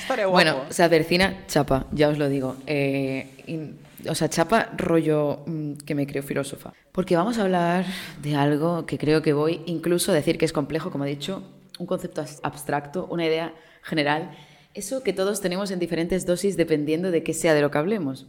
[0.00, 0.30] Estaría guapo.
[0.32, 2.56] Bueno, se avecina chapa, ya os lo digo.
[2.66, 6.72] Eh, in- o sea, chapa rollo mm, que me creo filósofa.
[6.92, 7.84] Porque vamos a hablar
[8.22, 11.42] de algo que creo que voy incluso a decir que es complejo, como he dicho,
[11.78, 14.30] un concepto abstracto, una idea general.
[14.74, 18.26] Eso que todos tenemos en diferentes dosis dependiendo de qué sea de lo que hablemos.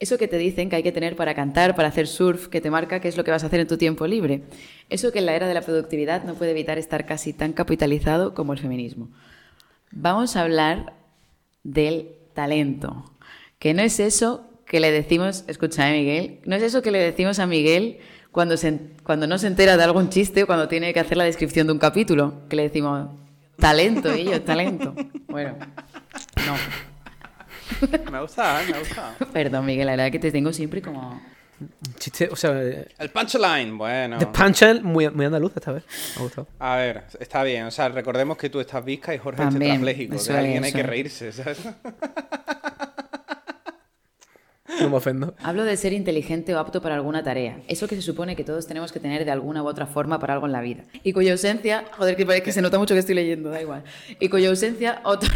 [0.00, 2.70] Eso que te dicen que hay que tener para cantar, para hacer surf, que te
[2.70, 4.44] marca qué es lo que vas a hacer en tu tiempo libre.
[4.88, 8.32] Eso que en la era de la productividad no puede evitar estar casi tan capitalizado
[8.32, 9.10] como el feminismo.
[9.92, 10.94] Vamos a hablar
[11.64, 13.12] del talento,
[13.58, 17.00] que no es eso que le decimos, escucha, ¿eh, Miguel, no es eso que le
[17.00, 17.98] decimos a Miguel
[18.32, 21.24] cuando, se, cuando no se entera de algún chiste o cuando tiene que hacer la
[21.24, 23.10] descripción de un capítulo, que le decimos,
[23.56, 24.94] talento, yo, talento.
[25.28, 25.56] Bueno,
[26.46, 26.89] no.
[28.10, 28.66] Me ha gustado, ¿eh?
[28.70, 29.12] me ha gustado.
[29.32, 31.20] Perdón, Miguel, la verdad que te tengo siempre como...
[31.98, 34.16] Chiste, o sea, eh, El punchline, bueno.
[34.18, 35.84] The Punchline, muy, muy andaluz esta vez.
[36.16, 36.48] Me ha gustado.
[36.58, 37.64] A ver, está bien.
[37.64, 40.68] O sea, recordemos que tú estás visca y Jorge También, es eso De alguien es,
[40.68, 40.86] hay que es.
[40.86, 41.58] reírse, ¿sabes?
[44.80, 45.34] No me ofendo.
[45.42, 47.58] Hablo de ser inteligente o apto para alguna tarea.
[47.68, 50.34] Eso que se supone que todos tenemos que tener de alguna u otra forma para
[50.34, 50.84] algo en la vida.
[51.02, 51.84] Y cuya ausencia...
[51.96, 53.82] Joder, que, que se nota mucho que estoy leyendo, da igual.
[54.18, 55.34] Y cuya ausencia otorga...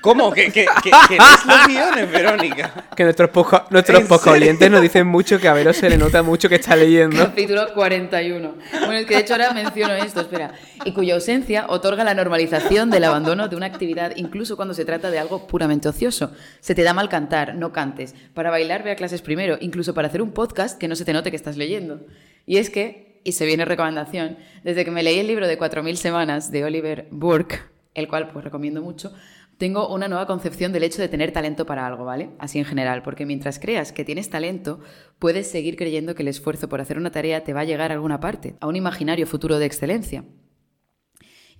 [0.00, 0.32] ¿Cómo?
[0.32, 2.86] ¿Que, que, que, que lees los guiones, Verónica?
[2.96, 4.42] Que nuestros poca, nuestros ¿En poca serio?
[4.46, 7.16] oyentes nos dicen mucho que a Vero se le nota mucho que está leyendo.
[7.24, 8.54] Capítulo 41.
[8.80, 10.52] Bueno, es que de hecho ahora menciono esto, espera.
[10.84, 15.10] Y cuya ausencia otorga la normalización del abandono de una actividad, incluso cuando se trata
[15.10, 16.32] de algo puramente ocioso.
[16.60, 18.14] Se te da mal cantar, no cantes.
[18.34, 19.58] Para bailar, ve a clases primero.
[19.60, 22.06] Incluso para hacer un podcast que no se te note que estás leyendo.
[22.46, 25.94] Y es que, y se viene recomendación, desde que me leí el libro de 4.000
[25.96, 27.60] semanas de Oliver Burke,
[27.94, 29.12] el cual pues recomiendo mucho,
[29.60, 32.30] tengo una nueva concepción del hecho de tener talento para algo, ¿vale?
[32.38, 34.80] Así en general, porque mientras creas que tienes talento,
[35.18, 37.94] puedes seguir creyendo que el esfuerzo por hacer una tarea te va a llegar a
[37.94, 40.24] alguna parte, a un imaginario futuro de excelencia.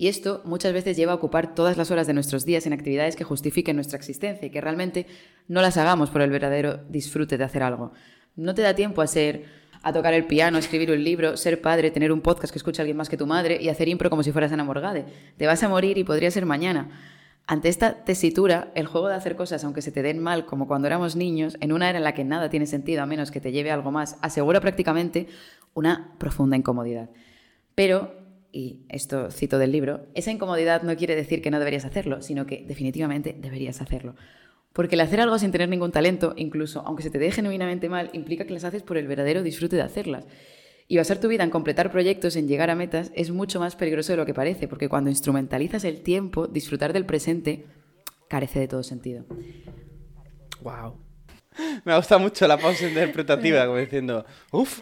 [0.00, 3.16] Y esto muchas veces lleva a ocupar todas las horas de nuestros días en actividades
[3.16, 5.06] que justifiquen nuestra existencia y que realmente
[5.46, 7.92] no las hagamos por el verdadero disfrute de hacer algo.
[8.34, 9.44] No te da tiempo a ser
[9.82, 12.96] a tocar el piano, escribir un libro, ser padre, tener un podcast que escuche alguien
[12.96, 15.04] más que tu madre y hacer impro como si fueras Ana Morgade.
[15.36, 16.88] Te vas a morir y podría ser mañana.
[17.46, 20.86] Ante esta tesitura, el juego de hacer cosas, aunque se te den mal, como cuando
[20.86, 23.52] éramos niños, en una era en la que nada tiene sentido a menos que te
[23.52, 25.26] lleve algo más, asegura prácticamente
[25.74, 27.10] una profunda incomodidad.
[27.74, 28.19] Pero,
[28.52, 32.46] y esto cito del libro, esa incomodidad no quiere decir que no deberías hacerlo, sino
[32.46, 34.14] que definitivamente deberías hacerlo.
[34.72, 38.10] Porque el hacer algo sin tener ningún talento, incluso aunque se te dé genuinamente mal,
[38.12, 40.26] implica que las haces por el verdadero disfrute de hacerlas.
[40.86, 44.12] Y basar tu vida en completar proyectos, en llegar a metas, es mucho más peligroso
[44.12, 47.64] de lo que parece, porque cuando instrumentalizas el tiempo, disfrutar del presente
[48.28, 49.24] carece de todo sentido.
[50.62, 51.10] Wow.
[51.84, 54.80] Me gusta mucho la pausa interpretativa, como diciendo, uff,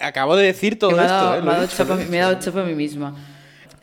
[0.00, 1.12] acabo de decir todo me, esto.
[1.14, 1.42] dado, ¿eh?
[1.42, 2.44] me he dado chapa- me he dado dicho.
[2.46, 3.14] chapa a mí misma.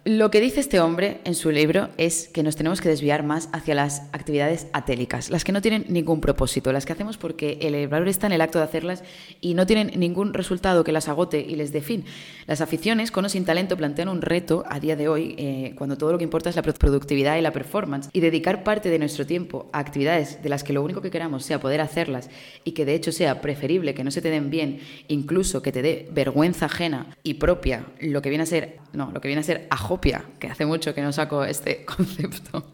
[0.05, 3.47] Lo que dice este hombre en su libro es que nos tenemos que desviar más
[3.53, 7.87] hacia las actividades atélicas, las que no tienen ningún propósito, las que hacemos porque el
[7.87, 9.01] valor está en el acto de hacerlas
[9.39, 12.03] y no tienen ningún resultado que las agote y les dé fin.
[12.47, 15.97] Las aficiones, con o sin talento, plantean un reto a día de hoy, eh, cuando
[15.97, 18.99] todo lo que importa es la pro- productividad y la performance, y dedicar parte de
[18.99, 22.29] nuestro tiempo a actividades de las que lo único que queramos sea poder hacerlas
[22.65, 25.81] y que de hecho sea preferible que no se te den bien, incluso que te
[25.81, 29.43] dé vergüenza ajena y propia, lo que viene a ser, no, lo que viene a
[29.43, 32.71] ser ajopia, que hace mucho que no saco este concepto,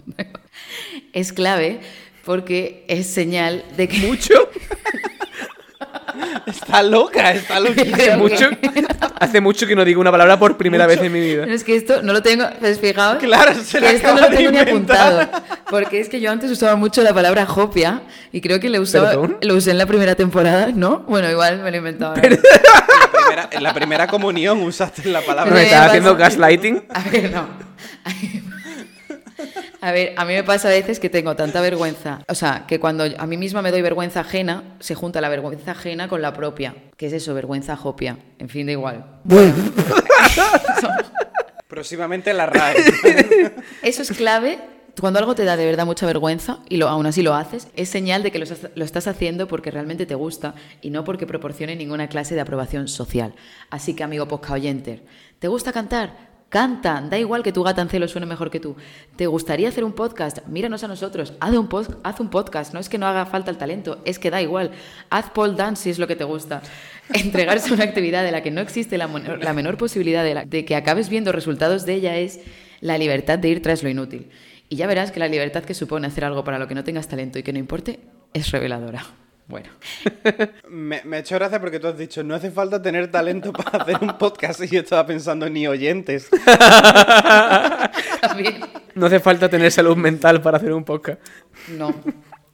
[1.13, 1.79] es clave
[2.25, 4.33] porque es señal de que ¿Mucho?
[6.47, 7.97] Está loca, está loquísima.
[7.97, 8.49] Que- ¿Mucho?
[9.19, 11.45] Hace mucho que no digo una palabra por primera vez en mi vida.
[11.45, 13.17] Es que esto no lo tengo, ¿has fijado?
[13.19, 15.29] Claro, se la esto no lo tengo ni apuntado.
[15.69, 18.01] Porque es que yo antes usaba mucho la palabra jopia
[18.31, 19.37] y creo que le usaba, ¿Perdón?
[19.41, 20.99] lo usé en la primera temporada, ¿no?
[21.07, 22.15] Bueno, igual me lo he inventado.
[22.15, 22.29] ahora.
[23.29, 25.53] En la primera, en la primera comunión usaste la ¿Me palabra.
[25.53, 26.83] Me estás haciendo gaslighting?
[26.89, 27.47] A ver, no.
[29.81, 32.19] A ver, a mí me pasa a veces que tengo tanta vergüenza.
[32.27, 35.71] O sea, que cuando a mí misma me doy vergüenza ajena, se junta la vergüenza
[35.71, 36.75] ajena con la propia.
[36.97, 37.33] ¿Qué es eso?
[37.33, 38.17] Vergüenza jopia.
[38.39, 39.05] En fin, da igual.
[41.67, 42.75] Próximamente la RAE.
[43.83, 44.59] Eso es clave.
[44.99, 47.87] Cuando algo te da de verdad mucha vergüenza y lo, aún así lo haces, es
[47.87, 51.25] señal de que lo, estás- lo estás haciendo porque realmente te gusta y no porque
[51.25, 53.33] proporcione ninguna clase de aprobación social.
[53.69, 55.03] Así que, amigo posca oyenter,
[55.37, 56.28] ¿te gusta cantar?
[56.49, 58.75] Canta, da igual que tu gatancelo suene mejor que tú.
[59.15, 60.39] ¿Te gustaría hacer un podcast?
[60.47, 62.73] Míranos a nosotros, haz un, pos- haz un podcast.
[62.73, 64.71] No es que no haga falta el talento, es que da igual.
[65.11, 66.63] Haz pole dance si es lo que te gusta.
[67.13, 71.09] Entregarse a una actividad de la que no existe la, menor posibilidad de que acabes
[71.09, 72.39] viendo resultados de ella es
[72.81, 74.29] la libertad de ir tras lo inútil.
[74.69, 77.07] Y ya verás que la libertad que supone hacer algo para lo que no tengas
[77.07, 77.99] talento y que no importe
[78.33, 79.05] es reveladora.
[79.49, 79.67] Bueno,
[80.69, 83.83] Me, me ha hecho gracia porque tú has dicho, no hace falta tener talento para
[83.83, 84.61] hacer un podcast.
[84.61, 86.29] Y yo estaba pensando, ni oyentes.
[88.21, 88.59] también
[88.93, 91.19] No hace falta tener salud mental para hacer un podcast.
[91.77, 91.93] no.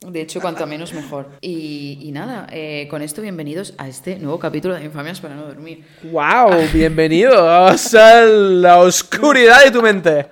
[0.07, 1.31] De hecho, cuanto menos mejor.
[1.41, 5.47] Y, y nada, eh, con esto bienvenidos a este nuevo capítulo de Infamias para no
[5.47, 5.83] dormir.
[6.03, 6.51] ¡Wow!
[6.71, 10.27] Bienvenidos a la oscuridad de tu mente.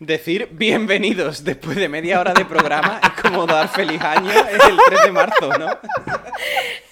[0.00, 5.02] Decir bienvenidos después de media hora de programa es como dar feliz año el 3
[5.06, 5.76] de marzo, ¿no?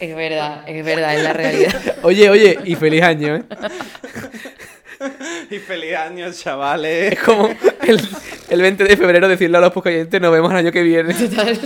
[0.01, 1.97] Es verdad, es verdad, es la realidad.
[2.03, 3.45] Oye, oye, y feliz año, ¿eh?
[5.53, 7.13] Y feliz año, chavales.
[7.13, 7.49] Es como
[7.87, 8.01] el,
[8.51, 11.15] el 20 de febrero decirle a los oyentes nos vemos el año que viene.
[11.15, 11.59] Total.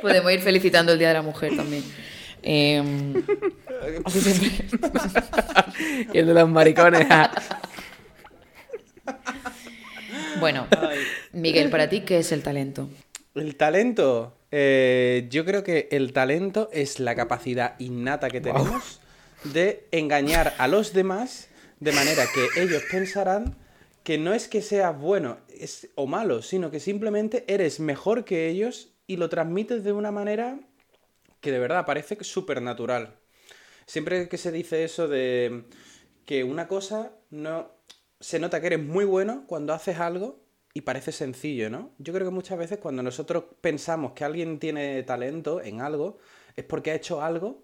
[0.00, 1.82] Podemos ir felicitando el Día de la Mujer también.
[2.44, 2.80] Eh,
[4.04, 4.66] así siempre.
[6.12, 7.08] Y el de los maricones.
[10.40, 10.66] Bueno,
[11.32, 12.88] Miguel, para ti, ¿qué es el talento?
[13.34, 14.36] El talento.
[14.50, 19.00] eh, yo creo que el talento es la capacidad innata que tenemos
[19.44, 21.48] de engañar a los demás
[21.80, 23.56] de manera que ellos pensarán
[24.04, 28.48] que no es que seas bueno es, o malo, sino que simplemente eres mejor que
[28.48, 30.58] ellos y lo transmites de una manera
[31.40, 33.16] que de verdad parece súper natural.
[33.86, 35.64] Siempre que se dice eso de
[36.24, 37.70] que una cosa no
[38.22, 40.40] se nota que eres muy bueno cuando haces algo
[40.72, 41.90] y parece sencillo, ¿no?
[41.98, 46.18] Yo creo que muchas veces cuando nosotros pensamos que alguien tiene talento en algo,
[46.56, 47.62] es porque ha hecho algo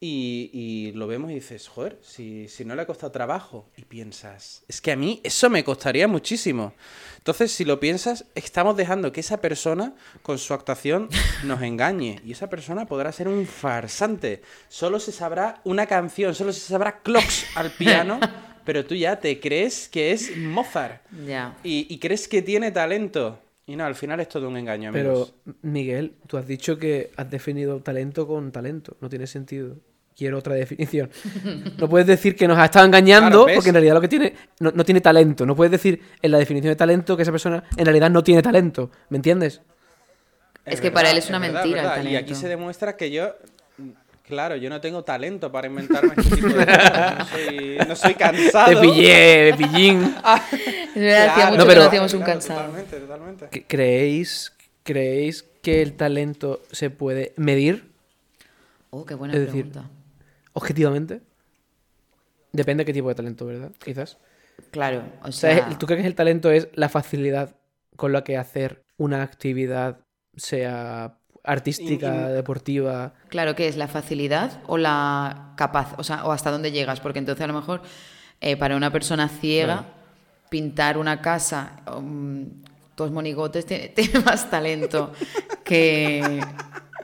[0.00, 3.68] y, y lo vemos y dices, joder, si, si no le ha costado trabajo.
[3.76, 6.72] Y piensas, es que a mí eso me costaría muchísimo.
[7.18, 11.08] Entonces, si lo piensas, estamos dejando que esa persona, con su actuación,
[11.44, 12.20] nos engañe.
[12.24, 14.42] Y esa persona podrá ser un farsante.
[14.68, 18.20] Solo se sabrá una canción, solo se sabrá clocks al piano,
[18.68, 21.00] pero tú ya te crees que es Mozart.
[21.26, 21.56] Ya.
[21.64, 23.38] Y, y crees que tiene talento.
[23.64, 25.32] Y no, al final es todo un engaño, amigos.
[25.42, 28.98] Pero, Miguel, tú has dicho que has definido talento con talento.
[29.00, 29.76] No tiene sentido.
[30.14, 31.08] Quiero otra definición.
[31.78, 34.70] No puedes decir que nos ha estado engañando porque en realidad lo que tiene no,
[34.70, 35.46] no tiene talento.
[35.46, 38.42] No puedes decir en la definición de talento que esa persona en realidad no tiene
[38.42, 38.90] talento.
[39.08, 39.62] ¿Me entiendes?
[40.66, 42.18] Es que para él es una mentira el Y talento.
[42.18, 43.34] aquí se demuestra que yo,
[44.28, 47.18] claro, yo no tengo talento para inventarme este tipo de cosas.
[47.18, 48.80] No soy, no soy cansado.
[48.80, 50.00] Te pillé, pillín.
[50.94, 52.60] Verdad, hacía mucho No, que pero- no hacíamos un claro, cansado.
[52.60, 53.48] Totalmente, totalmente.
[53.50, 54.52] ¿Que- ¿Creéis,
[54.84, 57.88] ¿Creéis que el talento se puede medir
[58.90, 59.90] Oh, qué buena Es decir, pregunta.
[60.54, 61.20] objetivamente?
[62.52, 63.70] Depende de qué tipo de talento, ¿verdad?
[63.84, 64.16] Quizás.
[64.70, 67.54] Claro, o sea, ¿tú crees que el talento es la facilidad
[67.96, 69.98] con la que hacer una actividad,
[70.36, 71.17] sea
[71.48, 73.12] artística, In- in- deportiva?
[73.28, 77.18] claro que es la facilidad o la capaz, o sea, o hasta dónde llegas, porque
[77.18, 77.82] entonces a lo mejor
[78.40, 79.86] eh, para una persona ciega
[80.50, 82.46] pintar una casa, um,
[82.96, 85.12] dos monigotes tiene, tiene más talento
[85.64, 86.40] que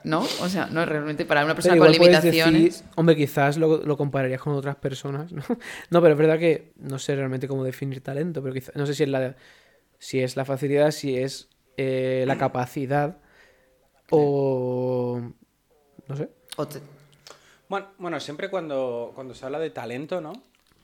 [0.05, 0.21] ¿no?
[0.21, 2.81] O sea, no realmente para una persona con limitaciones.
[2.83, 5.43] decir- hombre, quizás lo, lo compararías con otras personas, ¿no?
[5.91, 8.95] No, pero es verdad que no sé realmente cómo definir talento, pero quizás, no sé
[8.95, 9.35] si es la,
[9.99, 13.17] si es la facilidad, si es eh, la capacidad
[14.11, 15.21] o...
[16.09, 16.29] no sé.
[16.57, 16.81] o te-
[17.69, 20.33] Bueno, bueno, siempre cuando, cuando se habla de talento, ¿no?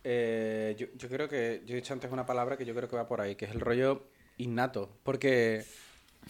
[0.02, 2.96] Eh, yo, yo creo que, yo he dicho antes una palabra que yo creo que
[2.96, 4.04] va por ahí, que es el rollo
[4.38, 4.88] innato.
[5.02, 5.64] Porque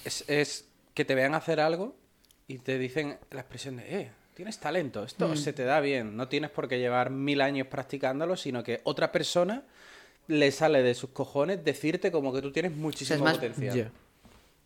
[0.05, 1.95] es, es que te vean hacer algo
[2.49, 6.17] y te dicen la expresión de, eh, tienes talento, esto se te da bien.
[6.17, 9.63] No tienes por qué llevar mil años practicándolo, sino que otra persona
[10.27, 13.93] le sale de sus cojones decirte como que tú tienes muchísimo más- potencial.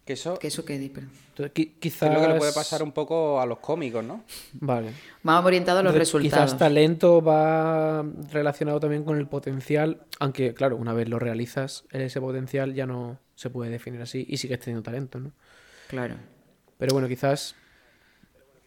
[0.05, 1.11] Que eso que eso que di, perdón.
[1.31, 2.11] Entonces, quizás...
[2.11, 4.23] es lo que le puede pasar un poco a los cómicos, ¿no?
[4.53, 4.91] Vale.
[5.27, 6.45] Va orientado a los Entonces, resultados.
[6.53, 12.21] Quizás talento va relacionado también con el potencial, aunque claro, una vez lo realizas, ese
[12.21, 15.33] potencial ya no se puede definir así y sigues teniendo talento, ¿no?
[15.89, 16.17] Claro.
[16.77, 17.55] Pero bueno, quizás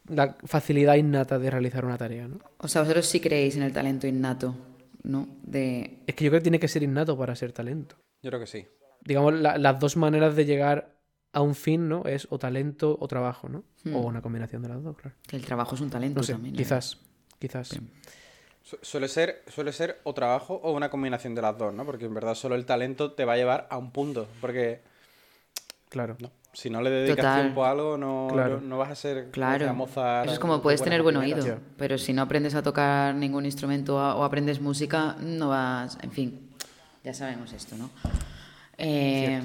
[0.08, 2.40] la facilidad innata de realizar una tarea, ¿no?
[2.58, 4.56] O sea, vosotros sí creéis en el talento innato,
[5.04, 5.28] ¿no?
[5.44, 7.96] De Es que yo creo que tiene que ser innato para ser talento.
[8.24, 8.66] Yo creo que sí.
[9.04, 10.97] Digamos, la- las dos maneras de llegar
[11.38, 12.04] a un fin, ¿no?
[12.06, 13.64] Es o talento o trabajo, ¿no?
[13.94, 15.16] O una combinación de las dos, claro.
[15.28, 16.56] que el trabajo es un talento No sé, también.
[16.56, 16.58] ¿eh?
[16.58, 16.98] quizás,
[17.38, 17.68] quizás.
[18.64, 21.86] Su- Suele ser, suele ser o trabajo o una combinación de las dos, ¿no?
[21.86, 24.28] Porque en verdad solo el talento te va a llevar a un punto.
[24.42, 24.82] Porque
[25.90, 26.18] Claro.
[26.20, 27.42] no, si no le dedicas Total.
[27.44, 28.60] tiempo a algo, no, Claro.
[28.60, 29.72] no, no vas a ser Claro.
[29.76, 33.14] Mozart, Eso es como de puedes tener buen oído, pero si no aprendes a tocar
[33.16, 35.98] ningún instrumento o aprendes música, no vas.
[36.02, 36.50] En fin,
[37.06, 37.90] ya sabemos esto, ¿no?
[38.78, 39.42] Eh,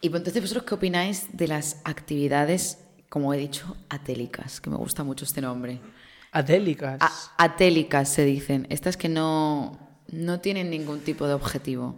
[0.00, 4.60] y pues, entonces, ¿vosotros qué opináis de las actividades, como he dicho, atélicas?
[4.60, 5.80] Que me gusta mucho este nombre.
[6.32, 6.98] Adélicas.
[7.00, 8.66] A- atélicas se dicen.
[8.70, 9.78] Estas que no,
[10.10, 11.96] no tienen ningún tipo de objetivo.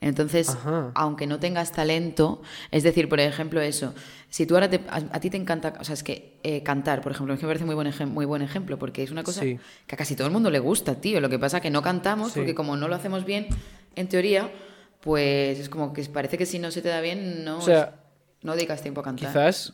[0.00, 0.92] Entonces, Ajá.
[0.94, 3.94] aunque no tengas talento, es decir, por ejemplo, eso,
[4.30, 7.00] si tú ahora te- a, a ti te encanta, o sea, es que eh, cantar,
[7.02, 9.40] por ejemplo, es que me parece muy buen, muy buen ejemplo, porque es una cosa
[9.42, 9.58] Sí.
[9.88, 11.20] que a casi todo el mundo le gusta, tío.
[11.20, 12.38] Lo que pasa que no cantamos, Sí.
[12.38, 13.48] porque como no lo hacemos bien,
[13.96, 14.52] en teoría,
[15.00, 18.00] pues es como que parece que si no se te da bien, no, O sea,
[18.42, 19.28] no dedicas tiempo a cantar.
[19.28, 19.72] Quizás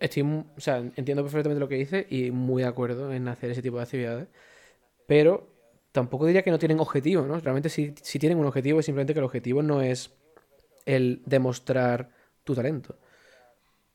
[0.00, 3.62] estoy, o sea, entiendo perfectamente lo que dice y muy de acuerdo en hacer ese
[3.62, 4.28] tipo de actividades,
[5.06, 5.48] pero
[5.92, 7.38] tampoco diría que no tienen objetivo, ¿no?
[7.40, 10.10] Realmente sí, sí tienen un objetivo, es simplemente que el objetivo no es
[10.86, 12.10] el demostrar
[12.44, 12.96] tu talento.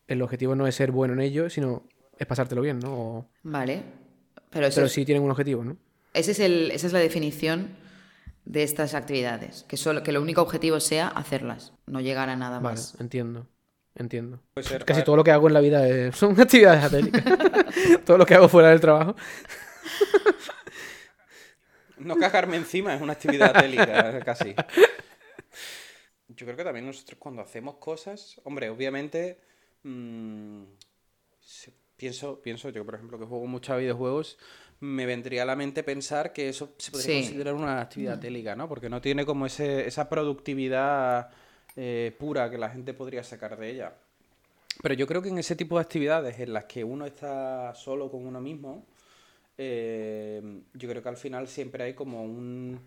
[0.08, 1.88] El objetivo no es ser bueno en ello, sino
[2.18, 2.94] es pasártelo bien, ¿no?
[2.94, 3.82] O- Vale.
[4.52, 5.78] Pero, eso pero sí tienen un objetivo, ¿no?
[6.14, 7.70] Ese es el, esa es la definición
[8.46, 12.60] de estas actividades, que, solo, que lo único objetivo sea hacerlas, no llegar a nada
[12.60, 12.96] Vale, más.
[13.00, 13.48] entiendo.
[13.98, 14.42] Entiendo.
[14.54, 17.24] Puede ser, a Casi todo lo que hago en la vida es- son actividades atélicas.
[18.06, 19.16] todo lo que hago fuera del trabajo.
[21.98, 24.54] No cagarme encima es una actividad atélica, casi.
[26.28, 29.40] Yo creo que también nosotros cuando hacemos cosas, hombre, obviamente
[29.84, 30.64] mm,
[31.96, 34.38] pienso, pienso, yo por ejemplo que juego mucho a videojuegos,
[34.82, 37.22] me vendría a la mente pensar que eso se podría Sí.
[37.22, 38.68] considerar una actividad atélica, ¿no?
[38.68, 41.30] Porque no tiene como ese, esa productividad
[41.78, 43.94] eh, pura que la gente podría sacar de ella.
[44.82, 48.10] Pero yo creo que en ese tipo de actividades en las que uno está solo
[48.12, 48.86] con uno mismo,
[49.58, 50.42] eh,
[50.74, 52.80] yo creo que al final siempre hay como un,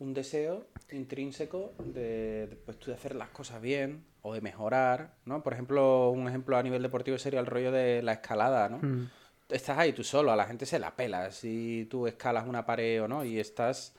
[0.00, 5.42] un deseo intrínseco de, de, pues, de hacer las cosas bien o de mejorar, ¿no?
[5.42, 8.78] Por ejemplo, un ejemplo a nivel deportivo sería el rollo de la escalada, ¿no?
[8.78, 9.10] Mm.
[9.50, 13.02] Estás ahí tú solo, a la gente se la pela si tú escalas una pared
[13.02, 13.94] o no y estás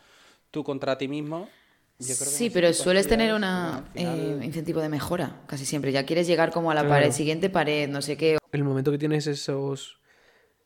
[0.52, 1.50] tú contra ti mismo.
[2.00, 5.66] yo creo que Sí, pero sueles tener una al final- eh, incentivo de mejora, casi
[5.66, 5.92] siempre.
[5.92, 6.96] Ya quieres llegar como a la Claro.
[6.96, 8.38] pared, siguiente pared, no sé qué.
[8.52, 10.00] El momento que tienes esos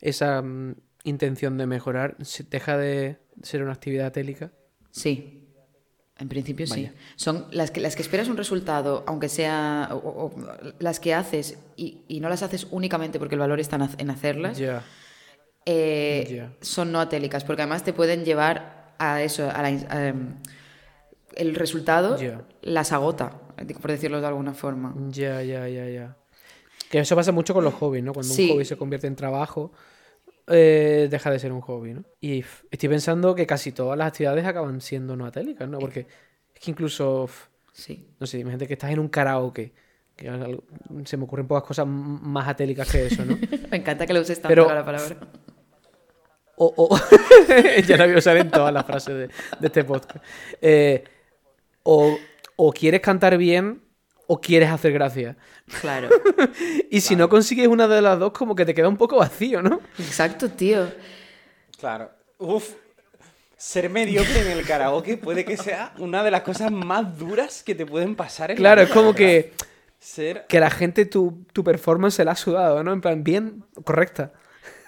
[0.00, 0.74] esa mm,
[1.04, 4.50] intención de mejorar, se- deja de ser una actividad télica.
[4.90, 5.45] Sí,
[6.18, 6.90] en principio sí.
[7.16, 9.88] Son las que, las que esperas un resultado, aunque sea.
[9.92, 10.34] o- o- o
[10.78, 14.56] las que haces y, y no las haces únicamente porque el valor está en hacerlas,
[14.58, 14.82] Ya.
[15.66, 16.52] eh, Ya.
[16.60, 20.36] son no atélicas, porque además te pueden llevar a eso, a la a, em,
[21.34, 22.42] el resultado Ya.
[22.62, 23.32] las agota,
[23.80, 24.94] por decirlo de alguna forma.
[25.10, 26.16] Ya, ya, ya, ya.
[26.90, 28.12] Que eso pasa mucho con los hobbies, ¿no?
[28.14, 28.44] Cuando Sí.
[28.44, 29.72] un hobby se convierte en trabajo,
[30.48, 32.04] eh, deja de ser un hobby, ¿no?
[32.20, 35.78] Y estoy pensando que casi todas las actividades acaban siendo no atélicas, ¿no?
[35.78, 36.06] Porque
[36.54, 37.28] es que incluso,
[37.72, 38.08] Sí.
[38.20, 39.72] no sé, imagínate que estás en un karaoke.
[40.16, 40.64] Que algo-
[41.04, 43.36] se me ocurren pocas cosas más atélicas que eso, ¿no?
[43.70, 45.16] Me encanta que lo uses tanto Pero- la palabra.
[46.58, 46.98] O, o-
[47.86, 49.26] ya la voy a usar en todas las frases de,
[49.60, 50.24] de este podcast.
[50.62, 51.04] Eh,
[51.82, 52.16] o,
[52.56, 53.82] o quieres cantar bien
[54.26, 55.36] o quieres hacer gracia.
[55.80, 56.08] Claro.
[56.90, 59.60] Y si no consigues una de las dos, como que te queda un poco vacío,
[59.62, 59.80] ¿no?
[59.98, 60.88] Exacto, tío.
[61.78, 62.10] Claro.
[62.38, 62.74] Uf.
[63.56, 67.74] Ser mediocre en el karaoke puede que sea una de las cosas más duras que
[67.74, 69.18] te pueden pasar en la Claro, es vida, como ¿verdad?
[69.18, 69.52] que,
[69.98, 70.46] Ser...
[70.46, 72.92] que la gente tu, tu performance se la ha sudado, ¿no?
[72.92, 74.32] En plan, bien, correcta.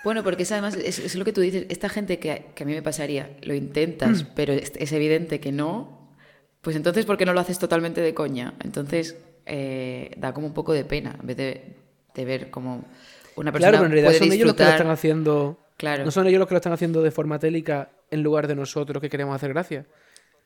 [0.05, 2.67] Bueno, porque es además, es, es lo que tú dices, esta gente que, que a
[2.67, 4.27] mí me pasaría, lo intentas, Mm.
[4.37, 6.15] pero es, es evidente que no,
[6.61, 8.55] pues entonces, ¿por qué no lo haces totalmente de coña?
[8.63, 9.17] Entonces,
[9.49, 11.77] eh, da como un poco de pena, en vez de,
[12.15, 12.85] de ver como
[13.37, 15.59] una persona Claro, pero en realidad puede son ellos los que lo están haciendo.
[15.77, 16.05] Claro.
[16.05, 19.01] No son ellos los que lo están haciendo de forma télica en lugar de nosotros
[19.01, 19.87] que queremos hacer gracia.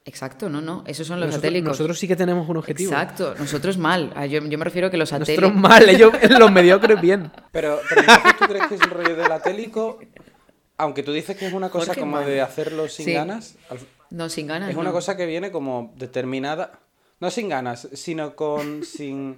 [0.04, 1.68] Exacto, no, no, esos son los Nosotros, atélicos.
[1.68, 2.90] nosotros sí que tenemos un objetivo.
[2.92, 4.12] Exacto, nosotros mal.
[4.16, 5.54] Ah, Yo, yo me refiero a que los Nosotros atélicos...
[5.60, 7.30] mal, ellos los mediocres bien.
[7.52, 10.00] Pero, pero entonces tú crees que es el rollo del atélico,
[10.76, 12.26] aunque tú dices que es una cosa Jorge como mal.
[12.26, 13.12] de hacerlo sin Sí.
[13.12, 13.78] ganas, al-
[14.10, 14.70] No, sin ganas.
[14.70, 16.80] es una cosa que viene como determinada,
[17.22, 19.36] no sin ganas, sino con sin,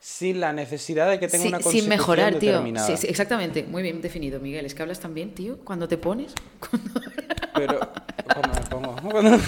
[0.00, 2.52] sin la necesidad de que tenga Sí, una sin mejorar, tío.
[2.52, 2.86] determinada.
[2.86, 4.64] Sí, sí, exactamente, muy bien definido, Miguel.
[4.64, 6.32] Es que hablas tan bien, tío, cuando te pones.
[7.54, 7.80] Pero,
[8.32, 9.38] cuando me pongo- cuando-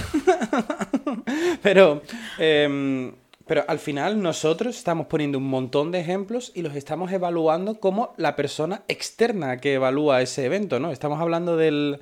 [1.63, 2.03] pero,
[2.39, 3.13] em,
[3.47, 8.15] pero al final nosotros estamos poniendo un montón de ejemplos y los estamos evaluando como
[8.17, 10.91] la persona externa que evalúa ese evento, ¿no?
[10.91, 12.01] Estamos hablando del,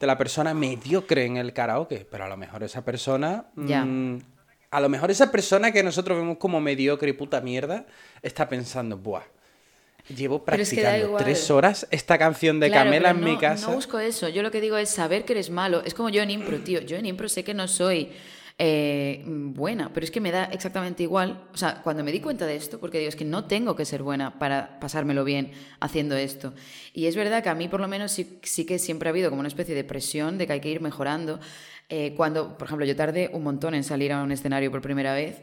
[0.00, 3.46] de la persona mediocre en el karaoke, pero a lo mejor esa persona...
[3.56, 4.18] Mm,
[4.76, 7.86] a lo mejor esa persona que nosotros vemos como mediocre y puta mierda
[8.20, 9.22] está pensando, buah,
[10.14, 13.68] llevo es que practicando tres horas esta canción de Claro, Camela en mi no- casa.
[13.70, 14.28] No busco eso.
[14.28, 15.82] Yo lo que digo es saber que eres malo.
[15.82, 16.82] Es como yo en impro, tío.
[16.82, 18.10] Yo en impro sé que no soy
[18.58, 21.42] eh, buena, pero es que me da exactamente igual.
[21.54, 23.86] O sea, cuando me di cuenta de esto, porque digo, es que no tengo que
[23.86, 26.52] ser buena para pasármelo bien haciendo esto.
[26.92, 29.30] Y es verdad que a mí, por lo menos, sí, sí que siempre ha habido
[29.30, 31.40] como una especie de presión de que hay que ir mejorando.
[31.88, 35.14] Eh, cuando, por ejemplo, yo tardé un montón en salir a un escenario por primera
[35.14, 35.40] vez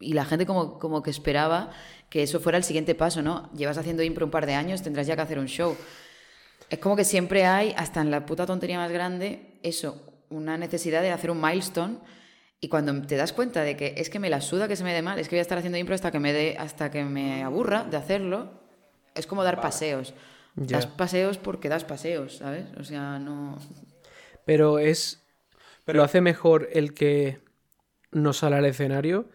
[0.00, 1.70] y la gente como, como que esperaba
[2.10, 3.50] que eso fuera el siguiente paso, ¿no?
[3.52, 5.76] Llevas haciendo impro un par de años, tendrás ya que hacer un show.
[6.68, 11.02] Es como que siempre hay, hasta en la puta tontería más grande, eso, una necesidad
[11.02, 11.98] de hacer un milestone
[12.60, 14.92] y cuando te das cuenta de que es que me la suda que se me
[14.92, 17.04] dé mal, es que voy a estar haciendo impro hasta que me dé, hasta que
[17.04, 18.50] me aburra de hacerlo,
[19.14, 20.14] es como dar paseos.
[20.56, 20.78] Ya.
[20.78, 22.64] Das paseos porque das paseos, ¿sabes?
[22.80, 23.58] O sea, no...
[24.46, 25.25] Pero es.
[25.86, 27.38] Pero- ¿Lo hace mejor el que
[28.12, 29.30] no sale al escenario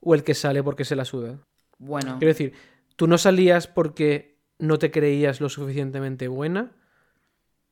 [0.00, 1.38] o el que sale porque se la suda?
[1.78, 2.52] Bueno, Quiero decir,
[2.96, 6.72] tú no salías porque no te creías lo suficientemente buena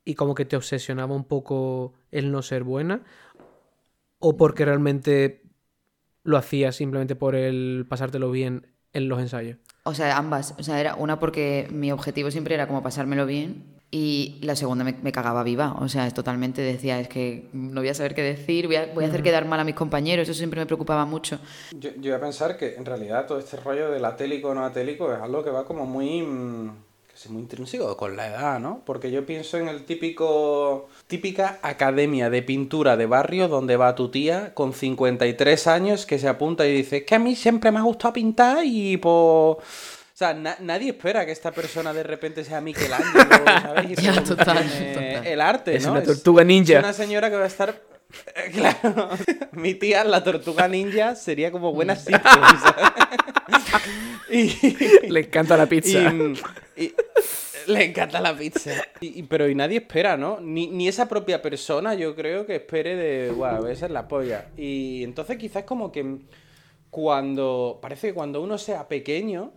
[0.05, 3.03] y como que te obsesionaba un poco el no ser buena
[4.19, 5.43] o porque realmente
[6.23, 9.59] lo hacías simplemente por el pasártelo bien en los ensayos.
[9.85, 10.55] O sea, ambas.
[10.59, 14.85] O sea, era una porque mi objetivo siempre era como pasármelo bien y la segunda
[14.85, 15.75] me, me cagaba viva.
[15.81, 18.87] O sea, es totalmente decía, es que no voy a saber qué decir, voy a,
[18.95, 20.29] voy a hacer quedar mal a mis compañeros.
[20.29, 21.41] Eso siempre me preocupaba mucho.
[21.73, 24.65] Yo, yo voy a pensar que en realidad todo este rollo del atélico o no
[24.65, 26.71] atélico es algo que va como muy, mm,
[27.11, 28.83] que sé, muy intrínseco con la edad, ¿no?
[28.87, 34.09] Porque yo pienso en el típico, típica academia de pintura de barrio donde va tu
[34.13, 37.79] tía con 53 años que se apunta y dice, "Es que a mí siempre me
[37.81, 39.57] ha gustado pintar y pues...
[40.21, 43.25] O sea, na- nadie espera que esta persona de repente sea Michelangelo,
[43.63, 43.91] ¿sabes?
[43.91, 45.27] Y Ya, revolucione total, total.
[45.27, 45.93] El arte, Es ¿no?
[45.93, 46.75] una tortuga ninja.
[46.75, 47.71] Es una señora que va a estar...
[48.37, 49.09] eh, Claro,
[49.53, 52.85] mi tía, la tortuga ninja, sería como buena sitcom, ¿sabes?
[54.31, 56.13] Y, Le encanta la pizza.
[56.77, 56.95] y- y-
[57.69, 58.73] le encanta la pizza.
[59.27, 60.39] Pero y nadie espera, ¿no?
[60.39, 64.49] Ni, ni esa propia persona, yo creo que espere de, guau, esa es la polla.
[64.59, 66.19] Y entonces quizás como que
[66.91, 69.53] cuando, parece que cuando uno sea pequeño,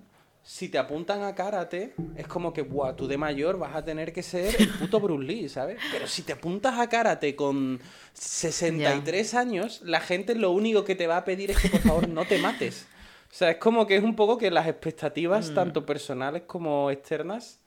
[0.46, 4.12] si te apuntan a karate, es como que, guau, tú de mayor vas a tener
[4.12, 5.78] que ser el puto Bruce Lee, ¿sabes?
[5.91, 7.80] Pero si te apuntas a karate con
[8.14, 12.08] 63 años, la gente lo único que te va a pedir es que por favor
[12.10, 12.88] no te mates.
[13.32, 15.56] O sea, es como que es un poco que las expectativas, Mm.
[15.56, 17.60] tanto personales como externas,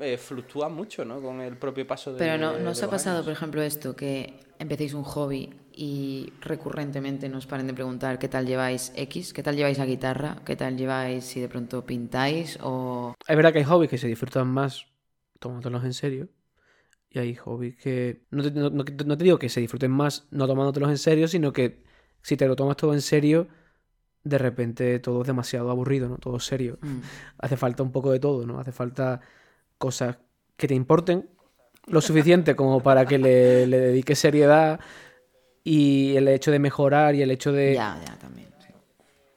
[0.00, 1.20] eh, fluctúan mucho, ¿no?
[1.20, 3.26] Con el propio paso de Pero no, ¿no os ha pasado, años.
[3.26, 8.46] por ejemplo, esto, que empecéis un hobby y recurrentemente nos paren de preguntar qué tal
[8.46, 13.14] lleváis X, qué tal lleváis la guitarra, qué tal lleváis si de pronto pintáis o...
[13.26, 14.86] Es verdad que hay hobbies que se disfrutan más
[15.38, 16.28] tomándolos en serio.
[17.10, 18.22] Y hay hobbies que.
[18.30, 21.28] No te, no- no- no te digo que se disfruten más no tomándotelos en serio,
[21.28, 21.82] sino que
[22.22, 23.48] si te lo tomas todo en serio,
[24.24, 26.18] de repente todo es demasiado aburrido, ¿no?
[26.18, 26.78] Todo es serio.
[26.82, 27.00] Mm,
[27.38, 28.58] Hace falta un poco de todo, ¿no?
[28.60, 29.20] Hace falta
[29.82, 30.16] cosas
[30.56, 31.28] que te importen
[31.86, 34.78] lo suficiente como para que le, le dediques seriedad
[35.64, 37.74] y el hecho de mejorar y el hecho de.
[37.74, 38.48] Ya, ya, también.
[38.64, 38.72] sí.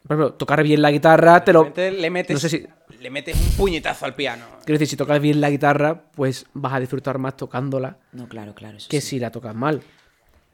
[0.03, 1.63] Por ejemplo, tocar bien la guitarra, te De lo.
[1.63, 2.67] repente le metes, no sé si-
[3.01, 4.45] le metes un puñetazo al piano.
[4.63, 8.53] Quiero decir, si tocas bien la guitarra, pues vas a disfrutar más tocándola No, claro,
[8.53, 8.77] claro.
[8.77, 9.07] Eso que sí.
[9.07, 9.81] si la tocas mal.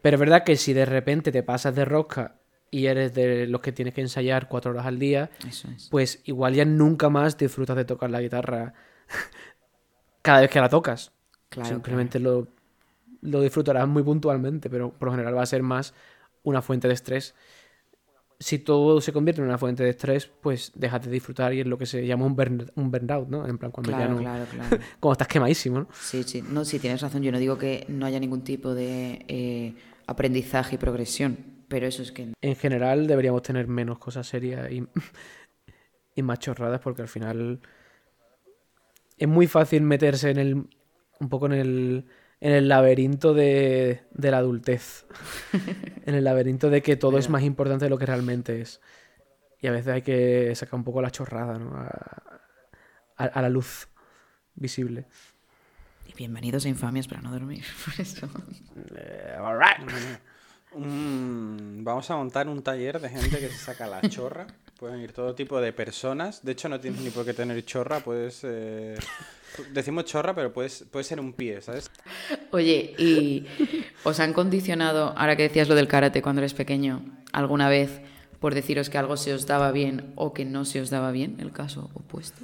[0.02, 2.36] Pero es verdad que si de repente te pasas de rosca
[2.72, 5.89] y eres de los que tienes que ensayar cuatro horas al día, Eso es.
[5.89, 8.74] pues igual ya nunca más disfrutas de tocar la guitarra
[10.22, 11.11] cada vez que la tocas.
[11.49, 12.47] Claro, Simplemente Lo,
[13.22, 15.93] lo disfrutarás muy puntualmente, pero por lo general va a ser más
[16.43, 17.36] una fuente de estrés.
[18.39, 21.67] Si todo se convierte en una fuente de estrés, pues dejas de disfrutar y es
[21.67, 23.47] lo que se llama un, burn- un burnout, ¿no?
[23.47, 24.19] En plan, cuando ya Claro, no...
[24.19, 24.78] claro, claro.
[24.99, 25.88] Cuando estás quemadísimo, ¿no?
[25.93, 26.41] Sí, sí.
[26.41, 27.22] No, sí, tienes razón.
[27.22, 29.76] Yo no digo que no haya ningún tipo de eh,
[30.07, 32.30] aprendizaje y progresión, pero eso es que...
[32.41, 34.88] en general deberíamos tener menos cosas serias y,
[36.15, 37.59] y más chorradas porque al final
[39.22, 40.55] es muy fácil meterse en el
[41.19, 42.05] un poco en el
[42.39, 45.05] en el laberinto de, de la adultez
[46.05, 48.82] en el laberinto de que todo es más importante de lo que realmente es
[49.61, 51.76] y a veces hay que sacar un poco la chorrada ¿no?
[51.76, 51.88] a,
[53.17, 53.88] a- a la luz
[54.55, 55.05] visible
[56.07, 57.63] Y bienvenidos a Infamias para no dormir.
[57.86, 58.28] Por eso.
[58.95, 59.88] Eh, all right.
[60.76, 64.47] Mm, vamos a montar un taller de gente que se saca la chorra.
[64.82, 66.44] Pueden ir todo tipo de personas.
[66.44, 68.00] De hecho, no tienes ni por qué tener chorra.
[68.00, 68.40] Puedes.
[68.44, 68.98] eh,
[69.74, 71.92] Decimos chorra, pero puedes, puede ser un pie, ¿sabes?
[72.50, 73.46] Oye, ¿y
[74.04, 78.02] os han condicionado, ahora que decías lo del karate cuando eres pequeño, alguna vez
[78.40, 81.36] por deciros que algo se os daba bien o que no se os daba bien,
[81.40, 82.42] el caso opuesto?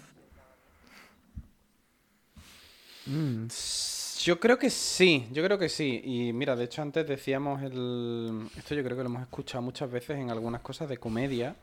[4.22, 6.02] Yo creo que sí, yo creo que sí.
[6.04, 8.48] Y mira, de hecho antes decíamos el...
[8.56, 11.56] Esto yo creo que lo hemos escuchado muchas veces en algunas cosas de comedia.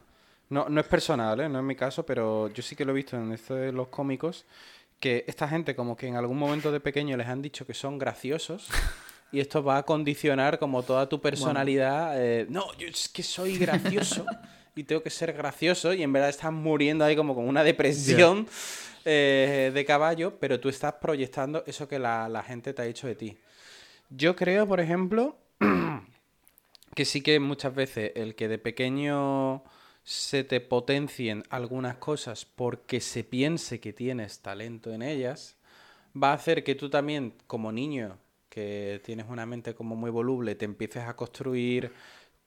[0.50, 1.48] No, no es personal, ¿eh?
[1.48, 3.88] no es mi caso, pero yo sí que lo he visto en esto de los
[3.88, 4.44] cómicos,
[5.00, 7.98] que esta gente como que en algún momento de pequeño les han dicho que son
[7.98, 8.68] graciosos
[9.32, 12.12] y esto va a condicionar como toda tu personalidad.
[12.22, 14.24] eh, no, yo es que soy gracioso
[14.76, 18.46] y tengo que ser gracioso y en verdad estás muriendo ahí como con una depresión
[19.04, 23.06] eh, de caballo, pero tú estás proyectando eso que la, la gente te ha dicho
[23.06, 23.36] de ti.
[24.10, 25.36] Yo creo, por ejemplo,
[26.94, 29.64] que sí que muchas veces el que de pequeño
[30.04, 35.56] se te potencien algunas cosas porque se piense que tienes talento en ellas,
[36.14, 38.18] va a hacer que tú también, como niño,
[38.50, 41.90] que tienes una mente como muy voluble, te empieces a construir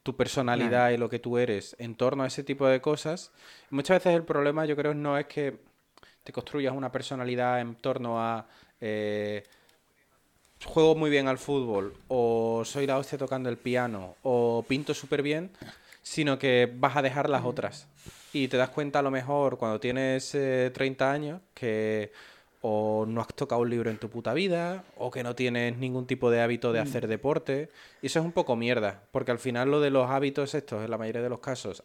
[0.03, 3.31] tu personalidad y lo que tú eres en torno a ese tipo de cosas.
[3.71, 5.57] Muchas veces el problema, yo creo, no es que
[6.23, 8.47] te construyas una personalidad en torno a
[8.79, 9.43] eh,
[10.63, 15.21] juego muy bien al fútbol, o soy la hostia tocando el piano, o pinto súper
[15.21, 15.51] bien,
[16.07, 17.87] sino que vas a dejar las otras.
[18.33, 22.11] Y te das cuenta a lo mejor cuando tienes eh, 30 años que
[22.61, 26.07] o no has tocado un libro en tu puta vida, o que no tienes ningún
[26.07, 27.69] tipo de hábito de hacer deporte.
[28.01, 30.89] Y eso es un poco mierda, porque al final lo de los hábitos estos, en
[30.89, 31.83] la mayoría de los casos,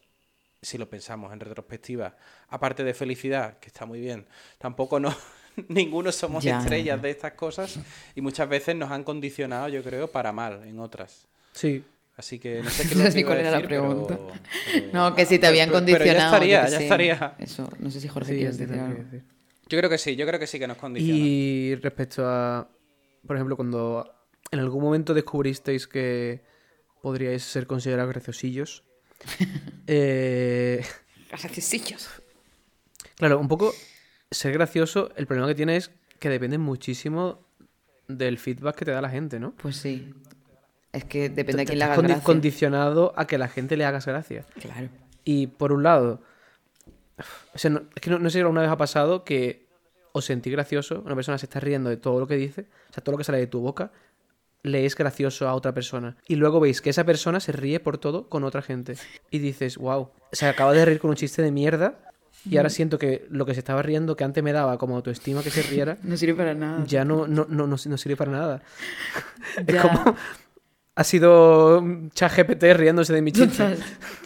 [0.62, 2.16] si lo pensamos en retrospectiva,
[2.48, 4.26] aparte de felicidad, que está muy bien,
[4.58, 5.14] tampoco no,
[5.68, 7.02] ninguno somos Ya, estrellas ya.
[7.02, 7.78] de estas cosas
[8.14, 11.26] y muchas veces nos han condicionado, yo creo, para mal en otras.
[11.52, 11.84] Sí,
[12.16, 14.18] Así que no sé qué No sé cuál era la decir, pregunta.
[14.18, 16.14] pero- No, que si te habían pero condicionado.
[16.18, 16.82] ya estaría, ya sé.
[16.84, 17.36] estaría.
[17.38, 18.86] Eso, no sé si Jorge sí, quieres decir algo.
[18.94, 19.28] quieres decir.
[19.68, 21.18] Yo creo que sí, yo creo que sí que nos condiciona.
[21.18, 22.68] Y respecto a,
[23.26, 24.12] por ejemplo, cuando
[24.50, 26.42] en algún momento descubristeis que
[27.00, 28.84] podríais ser considerados graciosillos,
[29.86, 30.84] eh,
[31.30, 32.08] Graciosillos.
[33.16, 33.72] claro, un poco
[34.30, 37.40] ser gracioso, el problema que tiene es que depende muchísimo
[38.08, 39.54] del feedback que te da la gente, ¿no?
[39.56, 40.12] Pues sí.
[40.92, 42.24] Es que depende de quién le haga condi- gracia.
[42.24, 44.44] condicionado a que la gente le hagas gracia.
[44.60, 44.88] Claro.
[45.24, 46.20] Y por un lado,
[47.54, 49.66] O sea, no, es que no, no sé si alguna vez ha pasado que
[50.12, 53.02] os sentí gracioso, una persona se está riendo de todo lo que dice, o sea,
[53.02, 53.92] todo lo que sale de tu boca,
[54.62, 56.16] le es gracioso a otra persona.
[56.28, 58.96] Y luego veis que esa persona se ríe por todo con otra gente.
[59.30, 61.98] Y dices, wow, se acaba de reír con un chiste de mierda.
[62.48, 65.42] Y ahora siento que lo que se estaba riendo, que antes me daba como autoestima
[65.42, 66.84] que se riera, No sirve para nada.
[66.86, 68.62] ya no, no, no, no, no sirve para nada.
[69.56, 69.82] Es Ya.
[69.82, 70.16] como.
[70.94, 71.82] Ha sido
[72.14, 73.76] ChatGPT riéndose de mi chiste.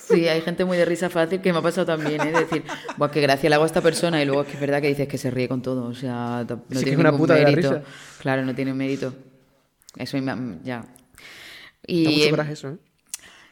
[0.03, 2.33] Sí, hay gente muy de risa fácil que me ha pasado también, ¿eh?
[2.33, 2.65] De decir,
[2.97, 4.89] Buah, qué gracia le hago a esta persona y luego es que es verdad que
[4.89, 5.85] dices que se ríe con todo.
[5.87, 7.71] O sea, no Sí, que tiene es una puta de la mérito.
[7.75, 7.85] risa.
[8.21, 9.15] Claro, no tiene mérito.
[9.97, 10.85] Eso me- ya.
[11.87, 12.77] Y mucho eh, coraje eso, ¿eh?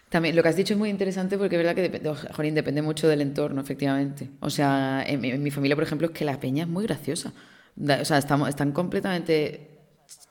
[0.08, 2.82] también lo que has dicho es muy interesante porque es verdad que depende, jolín, depende
[2.82, 4.28] mucho del entorno, efectivamente.
[4.40, 6.84] O sea, en, mi- en mi familia, por ejemplo, es que la peña es muy
[6.84, 7.32] graciosa.
[7.80, 9.70] O sea, estamos, están completamente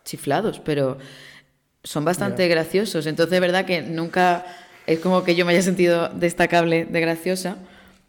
[0.06, 0.98] chiflados, pero
[1.84, 3.06] son bastante graciosos.
[3.08, 4.46] Entonces, es verdad que nunca
[4.88, 7.58] es como que yo me haya sentido destacable de graciosa.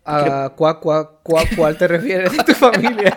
[0.05, 3.17] ¿A cuál, cuál, cuál, cuál te refieres de tu familia?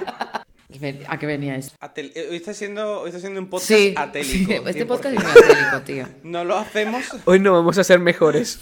[1.07, 1.75] ¿A qué venía esto?
[1.81, 4.51] Atel- eh, Hoy está siendo, hoy está siendo un podcast Sí, atélico.
[4.51, 4.87] sí, este 100%.
[4.87, 6.07] podcast es muy atélico, tío.
[6.23, 8.59] No lo hacemos, Hoy no vamos a ser mejores.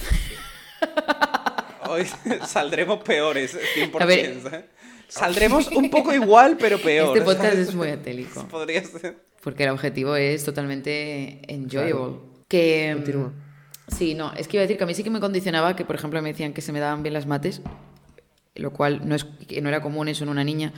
[1.90, 2.08] hoy
[2.48, 4.02] saldremos peores, 100%.
[4.02, 4.70] A ver.
[5.16, 7.16] Saldremos un poco igual, pero peor.
[7.16, 7.70] Este podcast ¿sabes?
[7.70, 8.46] es muy atélico.
[8.52, 9.18] Podría ser.
[9.42, 12.18] Porque el objetivo es totalmente enjoyable.
[12.50, 12.92] Que.
[12.96, 13.32] Continúa.
[13.88, 15.86] Sí, no, es que iba a decir que a mí sí que me condicionaba que,
[15.86, 17.62] por ejemplo, me decían que se me daban bien las mates,
[18.56, 20.74] lo cual no, es, que no era común eso en una niña.